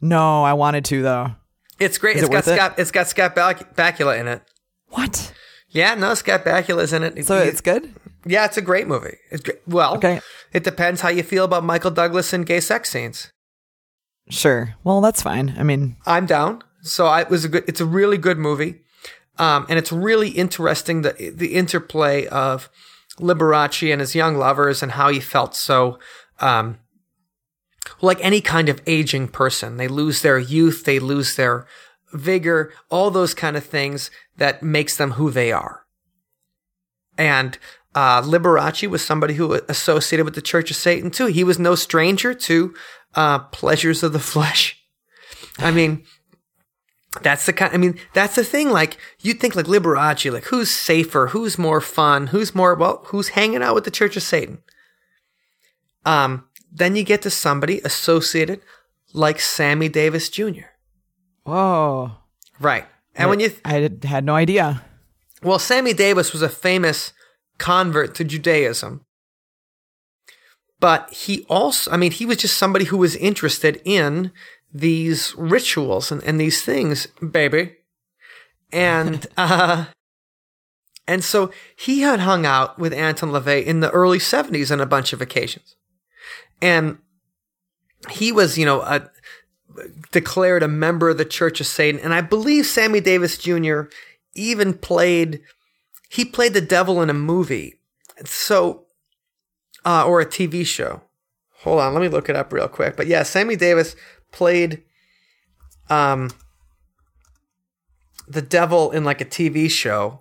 [0.00, 1.32] No, I wanted to though.
[1.78, 2.16] It's great.
[2.16, 2.56] Is It's it got worth it?
[2.56, 2.74] Scott.
[2.78, 4.42] It's got Scott Bac- Bakula in it.
[4.88, 5.32] What?
[5.70, 7.24] Yeah, no, Scott Bakula's in it.
[7.26, 7.94] So He- it's good.
[8.26, 9.16] yeah, it's a great movie.
[9.30, 9.60] It's great.
[9.66, 10.20] Well, Okay.
[10.52, 13.30] It depends how you feel about Michael Douglas and gay sex scenes.
[14.28, 14.74] Sure.
[14.82, 15.54] Well, that's fine.
[15.58, 16.62] I mean, I'm down.
[16.82, 17.64] So I, it was a good.
[17.68, 18.80] It's a really good movie,
[19.38, 22.68] um, and it's really interesting the the interplay of
[23.18, 25.98] Liberace and his young lovers and how he felt so.
[26.40, 26.78] Um,
[28.00, 31.66] like any kind of aging person, they lose their youth, they lose their
[32.12, 35.86] vigor, all those kind of things that makes them who they are.
[37.18, 37.58] And
[37.94, 41.26] uh, Liberace was somebody who associated with the Church of Satan too.
[41.26, 42.74] He was no stranger to
[43.14, 44.82] uh, pleasures of the flesh.
[45.58, 46.04] I mean,
[47.22, 47.74] that's the kind.
[47.74, 48.70] I mean, that's the thing.
[48.70, 53.30] Like you'd think, like Liberace, like who's safer, who's more fun, who's more well, who's
[53.30, 54.58] hanging out with the Church of Satan.
[56.06, 58.60] Um, then you get to somebody associated
[59.12, 60.70] like Sammy Davis Jr.
[61.44, 62.12] whoa.
[62.58, 64.82] Right, and when you I had no idea.
[65.42, 67.12] Well, Sammy Davis was a famous
[67.58, 69.04] convert to Judaism.
[70.80, 74.32] But he also, I mean, he was just somebody who was interested in
[74.72, 77.76] these rituals and, and these things, baby.
[78.72, 79.86] and uh,
[81.06, 84.86] and so he had hung out with Anton LaVey in the early '70s on a
[84.86, 85.76] bunch of occasions,
[86.62, 86.98] and
[88.08, 89.10] he was, you know, a,
[90.12, 93.82] declared a member of the Church of Satan, and I believe Sammy Davis Jr.
[94.34, 95.40] even played
[96.08, 97.80] he played the devil in a movie,
[98.24, 98.86] so
[99.84, 101.02] uh, or a TV show.
[101.62, 102.96] Hold on, let me look it up real quick.
[102.96, 103.94] But yeah, Sammy Davis
[104.32, 104.82] played
[105.88, 106.30] um
[108.28, 110.20] the devil in like a TV show,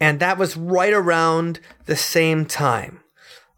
[0.00, 3.00] and that was right around the same time.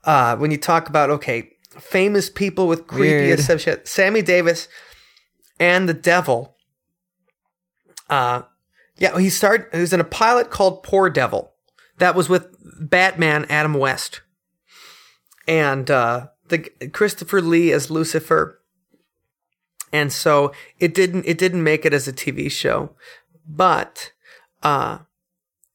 [0.04, 3.88] Uh, when you talk about okay, famous people with creepy Weird.
[3.88, 4.68] Sammy Davis
[5.58, 6.56] and the devil.
[8.08, 8.42] Uh,
[8.96, 9.66] yeah, he started.
[9.72, 11.52] He was in a pilot called Poor Devil.
[11.98, 12.48] That was with
[12.80, 14.20] Batman Adam West,
[15.48, 16.58] and uh, the
[16.92, 18.60] Christopher Lee as Lucifer.
[19.92, 22.90] And so it didn't it didn't make it as a TV show,
[23.46, 24.12] but
[24.62, 24.98] uh,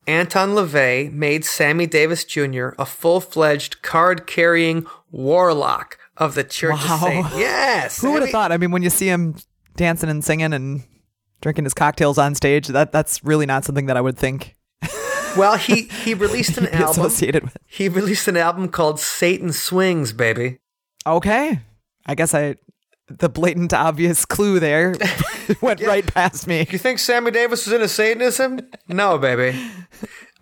[0.08, 2.70] Anton LaVey made Sammy Davis Jr.
[2.78, 6.96] a full fledged card carrying warlock of the Church Wow.
[6.96, 7.39] of Satan.
[7.39, 8.52] Yes, Who would have thought?
[8.52, 9.36] I mean, when you see him
[9.80, 10.84] dancing and singing and
[11.42, 14.56] drinking his cocktails on stage, that that's really not something that I would think
[15.38, 17.06] Well, he he released an album.
[17.06, 17.58] associated with.
[17.65, 20.60] He released an album called Satan Swings, baby.
[21.08, 21.62] Okay,
[22.06, 22.56] I guess I
[23.08, 24.94] the blatant obvious clue there
[25.62, 26.68] went right past me.
[26.70, 28.60] You think Sammy Davis was into Satanism?
[28.88, 29.58] No, baby.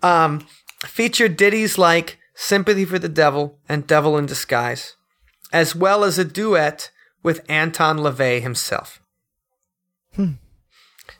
[0.02, 0.46] Um,
[0.84, 4.96] featured ditties like Sympathy for the Devil and Devil in Disguise,
[5.52, 6.90] as well as a duet
[7.22, 9.00] with Anton LaVey himself.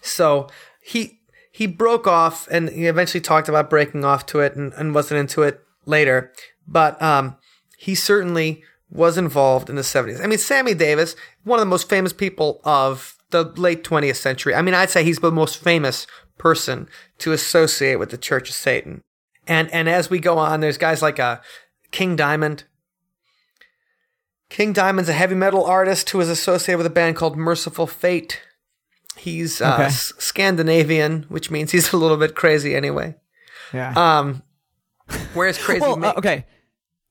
[0.01, 0.49] So
[0.83, 4.95] he he broke off and he eventually talked about breaking off to it and, and
[4.95, 6.33] wasn't into it later.
[6.67, 7.37] But um,
[7.79, 10.23] he certainly was involved in the 70s.
[10.23, 14.55] I mean, Sammy Davis, one of the most famous people of the late 20th century.
[14.55, 16.07] I mean, I'd say he's the most famous
[16.39, 19.03] person to associate with the Church of Satan.
[19.47, 21.39] And and as we go on, there's guys like uh,
[21.91, 22.65] King Diamond.
[24.51, 28.41] King Diamond's a heavy metal artist who is associated with a band called Mercyful Fate.
[29.19, 29.85] He's uh, Okay.
[29.85, 33.15] S- Scandinavian, which means he's a little bit crazy anyway.
[33.73, 33.93] Yeah.
[33.97, 34.43] Um,
[35.35, 36.47] whereas Crazy well, Ma- uh, okay.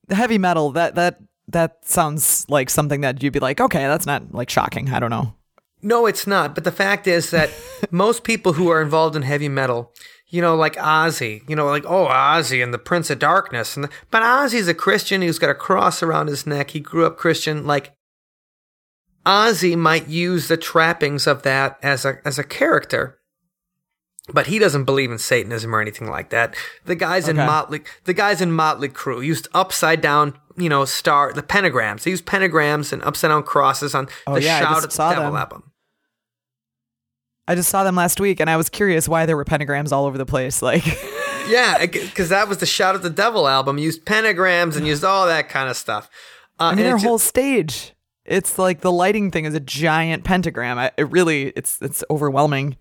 [0.08, 4.06] The heavy metal that that that sounds like something that you'd be like, okay, that's
[4.06, 4.90] not like shocking.
[4.90, 5.34] I don't know.
[5.80, 6.54] No, it's not.
[6.54, 7.50] But the fact is that
[7.90, 9.92] most people who are involved in heavy metal,
[10.28, 13.84] you know, like Ozzy, you know, like oh Ozzy and the Prince of Darkness, and
[13.84, 15.22] the, but Ozzy's a Christian.
[15.22, 16.70] He's got a cross around his neck.
[16.70, 17.66] He grew up Christian.
[17.66, 17.94] Like
[19.28, 23.18] Ozzy might use the trappings of that as a as a character,
[24.32, 26.56] but he doesn't believe in Satanism or anything like that.
[26.86, 31.32] The guys in Motley, the guys in Motley Crue used upside down, you know, star
[31.34, 32.04] the pentagrams.
[32.04, 35.24] They used pentagrams and upside down crosses on Oh, the yeah, Shout at the Devil
[35.24, 35.36] them.
[35.36, 35.72] album.
[37.46, 40.04] I just saw them last week, and I was curious why there were pentagrams all
[40.06, 40.60] over the place.
[40.62, 40.84] Like,
[41.48, 43.78] Yeah, because that was the Shout at the Devil album.
[43.78, 46.10] Used pentagrams and used all that kind of stuff.
[46.60, 47.92] Uh, I mean, and their whole stage.
[48.28, 50.78] It's like the lighting thing is a giant pentagram.
[50.78, 52.76] I, it really, it's it's overwhelming.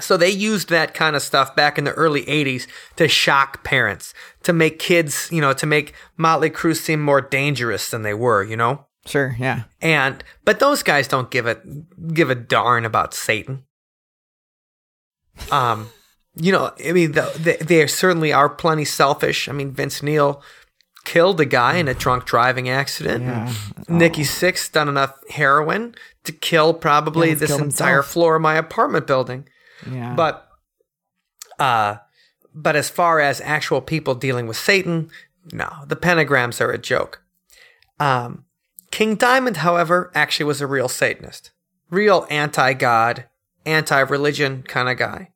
[0.00, 2.66] so they used that kind of stuff back in the early '80s
[2.96, 4.14] to shock parents,
[4.44, 8.42] to make kids, you know, to make Motley Crue seem more dangerous than they were,
[8.42, 8.86] you know.
[9.04, 9.64] Sure, yeah.
[9.80, 11.60] And but those guys don't give a
[12.14, 13.64] give a darn about Satan.
[15.50, 15.90] Um,
[16.36, 19.48] you know, I mean, the, they, they certainly are plenty selfish.
[19.48, 20.42] I mean, Vince Neil
[21.04, 23.24] killed a guy in a drunk driving accident.
[23.24, 23.52] Yeah.
[23.88, 28.06] Nikki Sixx done enough heroin to kill probably Yeah, this entire himself.
[28.06, 29.48] floor of my apartment building.
[29.90, 30.14] Yeah.
[30.14, 30.48] But,
[31.58, 31.96] uh,
[32.54, 35.10] but as far as actual people dealing with Satan,
[35.52, 37.22] no, the pentagrams are a joke.
[37.98, 38.44] Um,
[38.90, 41.50] King Diamond, however, actually was a real Satanist,
[41.90, 43.24] real anti-God,
[43.66, 45.30] anti-religion kind of guy,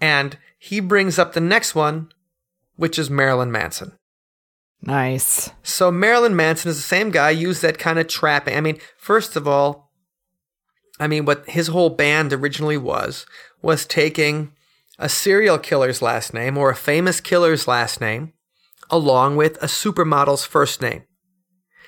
[0.00, 2.10] and he brings up the next one,
[2.76, 3.97] which is Marilyn Manson.
[4.82, 5.50] Nice.
[5.62, 8.56] So Marilyn Manson is the same guy, used that kind of trapping.
[8.56, 9.92] I mean, first of all,
[11.00, 13.26] I mean, what his whole band originally was,
[13.62, 14.52] was taking
[14.98, 18.32] a serial killer's last name or a famous killer's last name,
[18.90, 21.04] along with a supermodel's first name.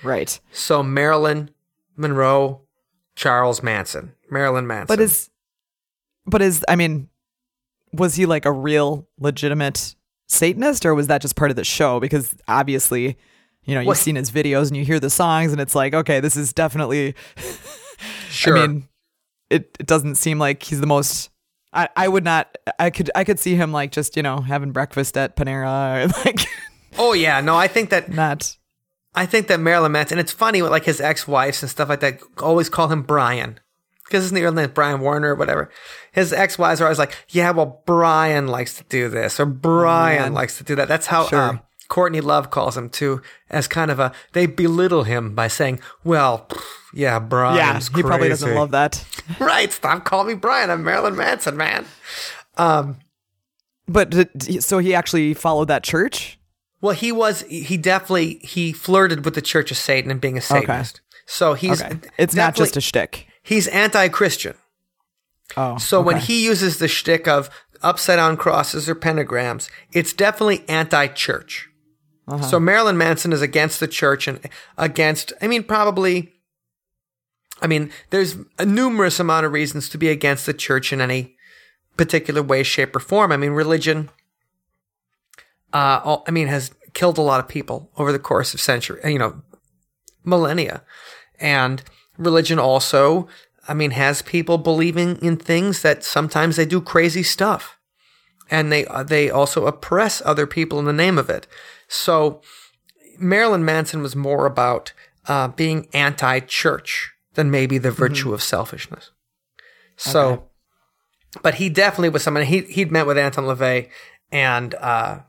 [0.02, 0.38] Right.
[0.52, 1.50] So Marilyn
[1.96, 2.62] Monroe,
[3.16, 4.86] Charles Manson, Marilyn Manson.
[4.86, 5.28] But is,
[6.24, 7.08] but is, I mean,
[7.92, 9.96] was he like a real legitimate
[10.30, 11.98] Satanist or was that just part of the show?
[12.00, 13.18] Because obviously,
[13.64, 15.92] you know, you've What- seen his videos and you hear the songs and it's like,
[15.92, 17.14] okay, this is definitely,
[18.30, 18.56] sure.
[18.58, 18.88] I mean,
[19.50, 21.30] it, it doesn't seem like he's the most.
[21.72, 22.56] I, I would not.
[22.78, 26.08] I could I could see him like just you know having breakfast at Panera or
[26.24, 26.40] like
[26.98, 28.56] oh yeah, no, I think that not.
[29.14, 32.20] I think that Marilyn Manson, and it's funny, like his ex-wives and stuff like that,
[32.40, 33.58] always call him Brian.
[34.10, 35.70] Because his real name is Brian Warner or whatever.
[36.10, 40.34] His ex-wives are always like, yeah, well, Brian likes to do this or Brian man.
[40.34, 40.88] likes to do that.
[40.88, 41.40] That's how Sure.
[41.40, 45.80] um, Courtney Love calls him too, as kind of a, they belittle him by saying,
[46.02, 46.60] well, pff,
[46.92, 49.04] yeah, Brian's yeah, he probably doesn't love that.
[49.38, 49.72] right.
[49.72, 50.70] Stop calling me Brian.
[50.70, 51.86] I'm Marilyn Manson, man.
[52.56, 52.98] Um,
[53.86, 54.28] But
[54.60, 56.38] so he actually followed that church.
[56.80, 57.42] Well, he was.
[57.42, 61.00] He definitely he flirted with the Church of Satan and being a Satanist.
[61.26, 63.26] So he's Okay, it's not just a shtick.
[63.42, 64.54] He's anti-Christian.
[65.56, 67.50] Oh, So when he uses the shtick of
[67.82, 71.68] upside down crosses or pentagrams, it's definitely anti-church.
[72.28, 72.44] Uh-huh.
[72.44, 74.40] So Marilyn Manson is against the church and
[74.78, 75.32] against.
[75.42, 76.32] I mean, probably.
[77.62, 81.36] I mean, there's a numerous amount of reasons to be against the church in any
[81.96, 83.32] particular way, shape, or form.
[83.32, 84.10] I mean, religion.
[85.72, 89.18] Uh, I mean, has killed a lot of people over the course of century, you
[89.18, 89.42] know,
[90.24, 90.82] millennia,
[91.38, 91.82] and
[92.20, 93.26] religion also.
[93.68, 97.76] I mean, has people believing in things that sometimes they do crazy stuff,
[98.50, 101.46] and they they also oppress other people in the name of it.
[101.88, 102.40] So
[103.18, 104.92] Marilyn Manson was more about
[105.28, 109.10] uh, being anti-church than maybe the virtue of selfishness.
[109.96, 110.42] So, Okay.
[111.42, 113.88] but he definitely was someone he he'd met with Anton LaVey,
[114.32, 115.20] and uh,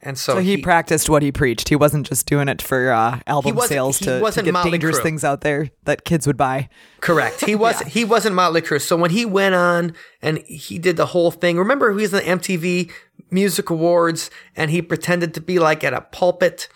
[0.00, 1.68] and so, So he, practiced what he preached.
[1.68, 4.98] He wasn't just doing it for uh, album sales he to, to get Motley dangerous
[5.00, 5.02] Crue.
[5.02, 6.68] things out there that kids would buy.
[7.00, 7.44] Correct.
[7.44, 8.80] He was he wasn't Motley Crue.
[8.80, 12.24] So when he went on and he did the whole thing, remember he was in
[12.24, 12.90] the MTV
[13.30, 16.68] Music Awards and he pretended to be like at a pulpit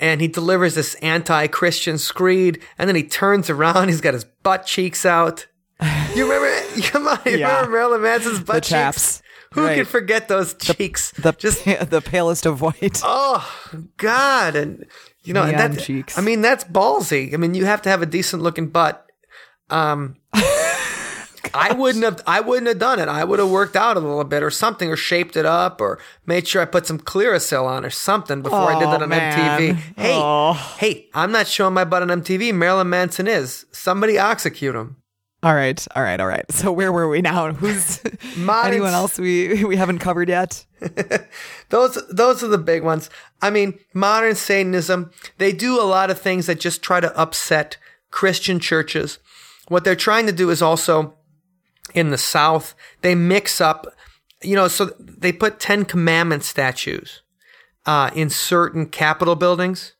[0.00, 4.66] and he delivers this anti-Christian screed and then he turns around, he's got his butt
[4.66, 5.46] cheeks out.
[6.14, 7.48] You remember come on, you Yeah.
[7.56, 9.22] remember Marilyn Manson's butt The cheeks?
[9.56, 9.76] Who Right.
[9.76, 11.10] can forget those cheeks?
[11.12, 13.00] The Just the palest of white.
[13.02, 13.42] oh
[13.96, 14.86] God, and
[15.24, 16.16] you know Neon that, cheeks.
[16.16, 17.34] I mean, that's ballsy.
[17.34, 19.04] I mean, you have to have a decent looking butt.
[19.70, 20.16] Um,
[21.54, 22.20] I wouldn't have.
[22.26, 23.08] I wouldn't have done it.
[23.08, 25.98] I would have worked out a little bit or something, or shaped it up, or
[26.26, 29.08] made sure I put some Clearasil on or something before I did that Oh, on
[29.08, 29.32] man.
[29.38, 29.74] MTV.
[29.96, 30.52] Hey, Oh.
[30.78, 32.52] hey, I'm not showing my butt on MTV.
[32.52, 33.64] Marilyn Manson is.
[33.72, 34.96] Somebody execute him.
[35.42, 36.50] All right, all right, all right.
[36.50, 37.52] So where were we now?
[37.52, 38.00] Who's
[38.36, 40.64] Modern- anyone else we we haven't covered yet?
[41.68, 43.10] Those those are the big ones.
[43.42, 47.76] I mean, modern Satanism, they do a lot of things that just try to upset
[48.10, 49.18] Christian churches.
[49.68, 51.14] What they're trying to do is also
[51.94, 53.86] in the South, they mix up,
[54.42, 57.22] you know, so they put 10 commandment statues
[57.84, 59.94] uh, in certain Capitol buildings.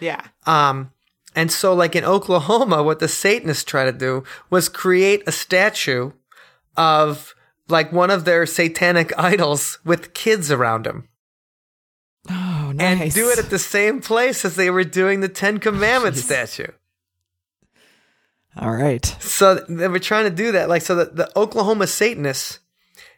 [0.00, 0.20] Yeah.
[0.44, 0.90] Um,
[1.34, 6.12] and so, like in Oklahoma, what the Satanists try to do was create a statue
[6.76, 7.34] of
[7.68, 11.08] like one of their satanic idols with kids around him
[12.30, 13.00] Oh, nice.
[13.00, 16.68] and do it at the same place as they were doing the Ten Commandments statue.
[18.56, 19.04] all right.
[19.20, 20.68] So they were trying to do that.
[20.68, 22.60] Like, so the, the Oklahoma Satanists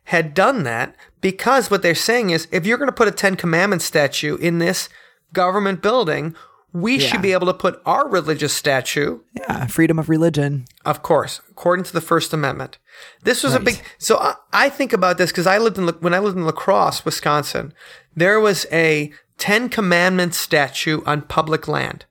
[0.05, 3.37] had done that because what they're saying is if you're going to put a Ten
[3.37, 4.89] Commandments statue in this
[5.33, 6.35] government building,
[6.81, 7.09] we Yeah.
[7.09, 10.67] should be able to put our religious statue Yeah, freedom of religion.
[10.85, 12.79] Of course, according to the First Amendment.
[13.23, 13.83] This was a big.
[13.99, 16.53] So I, I think about this because I lived in when I lived in La
[16.53, 17.73] Crosse, Wisconsin.
[18.15, 22.05] There was a Ten Commandments statue on public land,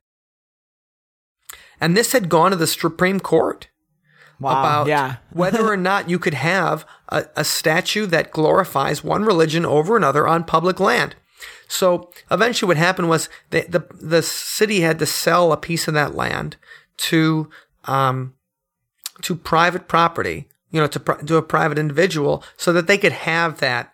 [1.80, 3.68] and this had gone to the Supreme Court
[4.39, 4.59] Wow.
[4.59, 5.16] about yeah.
[5.32, 10.28] whether or not you could have a, a statue that glorifies one religion over another
[10.28, 11.16] on public land.
[11.68, 15.93] So eventually, what happened was the the, the city had to sell a piece of
[15.93, 16.57] that land
[16.97, 17.49] to
[17.86, 18.34] um,
[19.22, 23.59] to private property, you know, to to a private individual, so that they could have
[23.59, 23.93] that.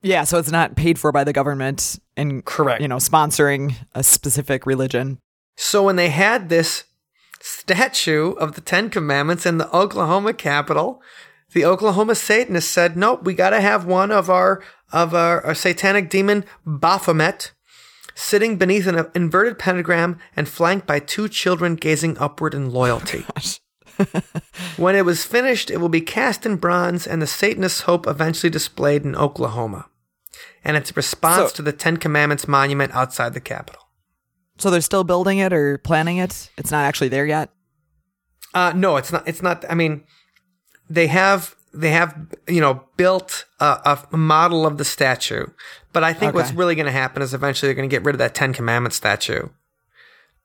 [0.00, 2.80] Yeah, so it's not paid for by the government and Correct.
[2.80, 5.18] you know, sponsoring a specific religion.
[5.56, 6.84] So when they had this
[7.40, 11.02] statue of the Ten Commandments in the Oklahoma Capitol,
[11.52, 15.54] the Oklahoma Satanists said, "Nope, we got to have one of our of our, our
[15.54, 17.52] satanic demon Baphomet."
[18.14, 23.24] Sitting beneath an inverted pentagram and flanked by two children gazing upward in loyalty.
[24.76, 28.50] when it was finished, it will be cast in bronze and the Satanists' hope eventually
[28.50, 29.86] displayed in Oklahoma.
[30.64, 33.82] And it's a response So- to the Ten Commandments monument outside the Capitol.
[34.58, 36.50] So they're still building it or planning it.
[36.58, 37.50] It's not actually there yet.
[38.54, 39.28] Uh, no, it's not.
[39.28, 39.64] It's not.
[39.70, 40.02] I mean,
[40.90, 42.16] they have they have
[42.48, 45.46] you know built a, a model of the statue,
[45.92, 48.14] but I think what's really going to happen is eventually they're going to get rid
[48.14, 49.48] of that Ten Commandment statue.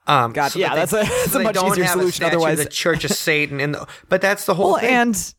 [0.05, 2.57] Um, God, so yeah, that that's a- that's a much easier solution otherwise.
[2.57, 3.87] the Church of Satan the.
[4.09, 4.89] But that's the whole Well, thing.
[4.93, 5.33] and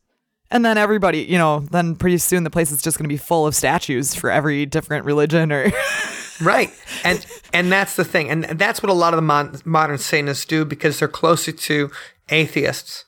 [0.51, 3.17] and then everybody, you know, then pretty soon the place is just going to be
[3.17, 5.71] full of statues for every different religion or
[6.41, 6.71] right
[7.05, 10.43] and and that's the thing and that's what a lot of the mon- modern satanists
[10.45, 11.89] do because they're closer to
[12.29, 13.04] atheists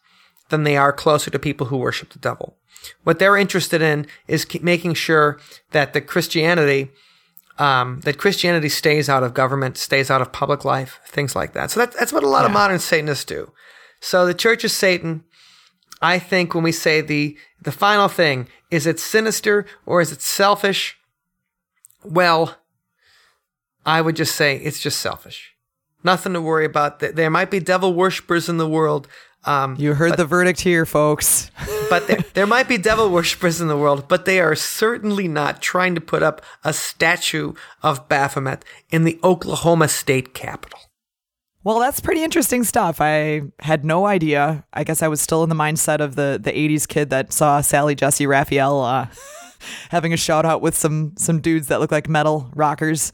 [0.50, 2.58] than they are closer to people who worship the devil.
[3.04, 5.40] What they're interested in is making sure
[5.72, 6.92] that the Christianity,
[7.58, 11.72] um, that Christianity stays out of government, stays out of public life, things like that.
[11.72, 12.48] So that, that's what a lot yeah.
[12.48, 13.52] of modern Satanists do.
[14.00, 15.24] So the Church of Satan,
[16.02, 20.22] I think when we say the, the final thing, is it sinister or is it
[20.22, 20.98] selfish?
[22.04, 22.56] Well,
[23.86, 25.56] I would just say it's just selfish.
[26.04, 27.00] Nothing to worry about.
[27.00, 29.08] There might be devil worshippers in the world.
[29.48, 31.50] Um, you heard but, the verdict here, folks.
[31.90, 35.62] but there, there might be devil worshippers in the world, but they are certainly not
[35.62, 40.80] trying to put up a statue of Baphomet in the Oklahoma state capitol.
[41.64, 43.02] Well, that's pretty interesting stuff.
[43.02, 44.66] I had no idea.
[44.74, 47.60] I guess I was still in the mindset of the the '80s kid that saw
[47.60, 49.08] Sally Jessy Raphael uh,
[49.90, 53.12] having a shout out with some some dudes that look like metal rockers.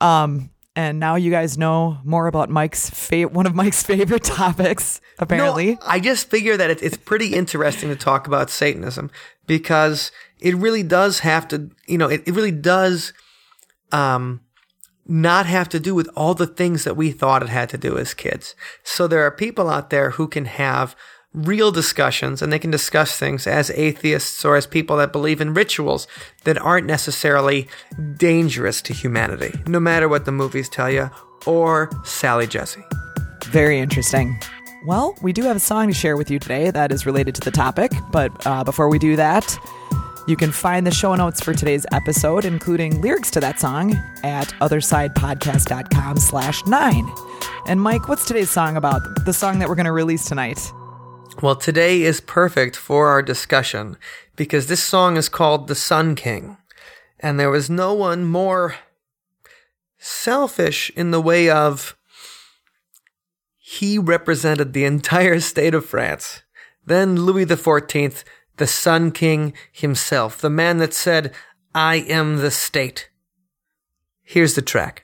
[0.00, 5.00] Um, and now you guys know more about Mike's fa- one of Mike's favorite topics.
[5.18, 9.10] Apparently, no, I just figure that it's pretty interesting to talk about Satanism
[9.46, 10.10] because
[10.40, 13.12] it really does have to, you know, it, it really does,
[13.92, 14.40] um,
[15.06, 17.98] not have to do with all the things that we thought it had to do
[17.98, 18.54] as kids.
[18.82, 20.96] So there are people out there who can have
[21.34, 25.52] real discussions and they can discuss things as atheists or as people that believe in
[25.52, 26.06] rituals
[26.44, 27.68] that aren't necessarily
[28.16, 31.10] dangerous to humanity, no matter what the movies tell you
[31.44, 32.82] or Sally Jessy.
[33.46, 34.38] Very interesting.
[34.86, 37.40] Well, we do have a song to share with you today that is related to
[37.40, 39.58] the topic, but uh, before we do that,
[40.26, 44.48] you can find the show notes for today's episode, including lyrics to that song, at
[44.60, 47.10] othersidepodcast.com slash nine.
[47.66, 49.02] And Mike, what's today's song about?
[49.24, 50.72] The song that we're going to release tonight.
[51.42, 53.96] Well, today is perfect for our discussion
[54.36, 56.58] because this song is called The Sun King.
[57.18, 58.76] And there was no one more
[59.98, 61.96] selfish in the way of
[63.58, 66.42] he represented the entire state of France
[66.86, 68.22] than Louis XIV
[68.56, 71.32] the Sun King himself, the man that said,
[71.74, 73.10] I am the state.
[74.22, 75.03] Here's the track.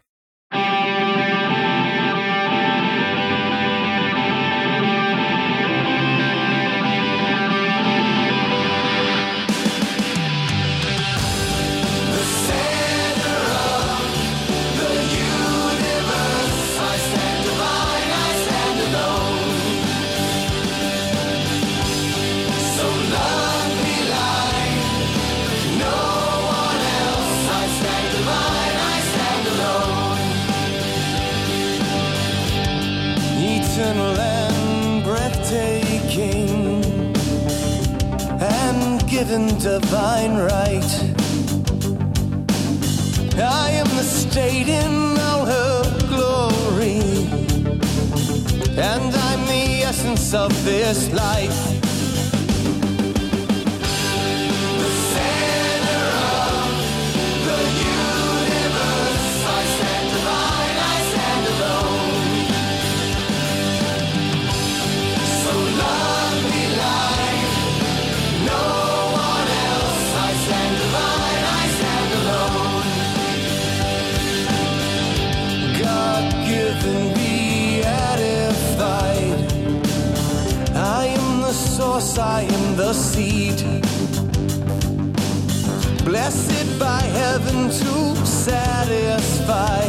[39.31, 40.93] Given divine right.
[43.39, 46.99] I am the state in all her glory,
[48.77, 51.80] and I'm the essence of this life.
[86.21, 89.87] Blessed by heaven to satisfy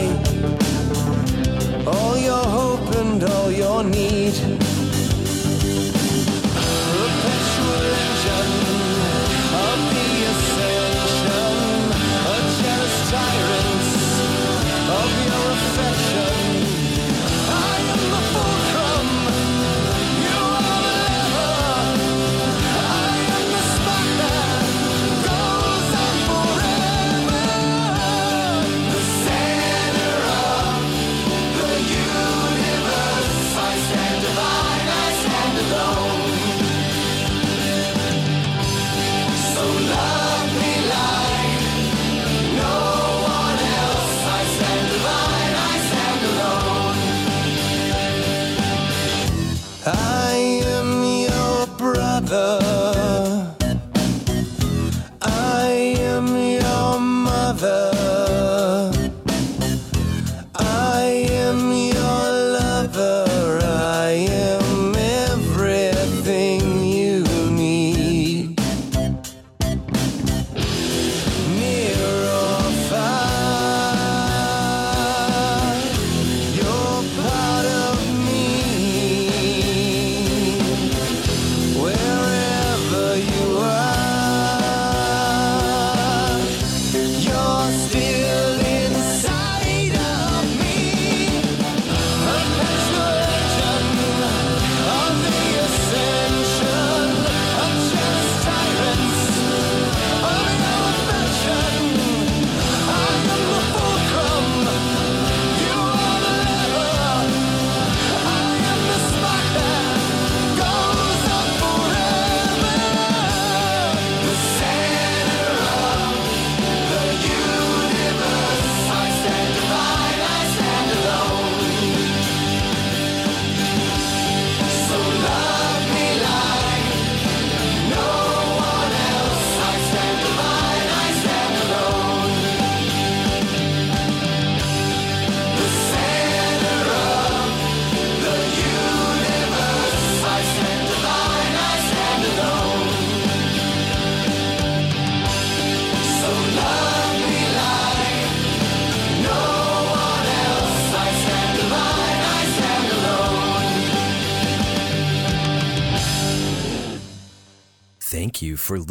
[1.85, 4.70] all your hope and all your need.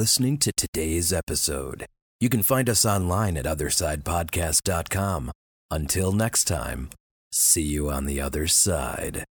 [0.01, 1.85] Listening to today's episode.
[2.21, 5.31] You can find us online at OthersidePodcast.com.
[5.71, 6.89] Until next time,
[7.31, 9.25] see you on the other side.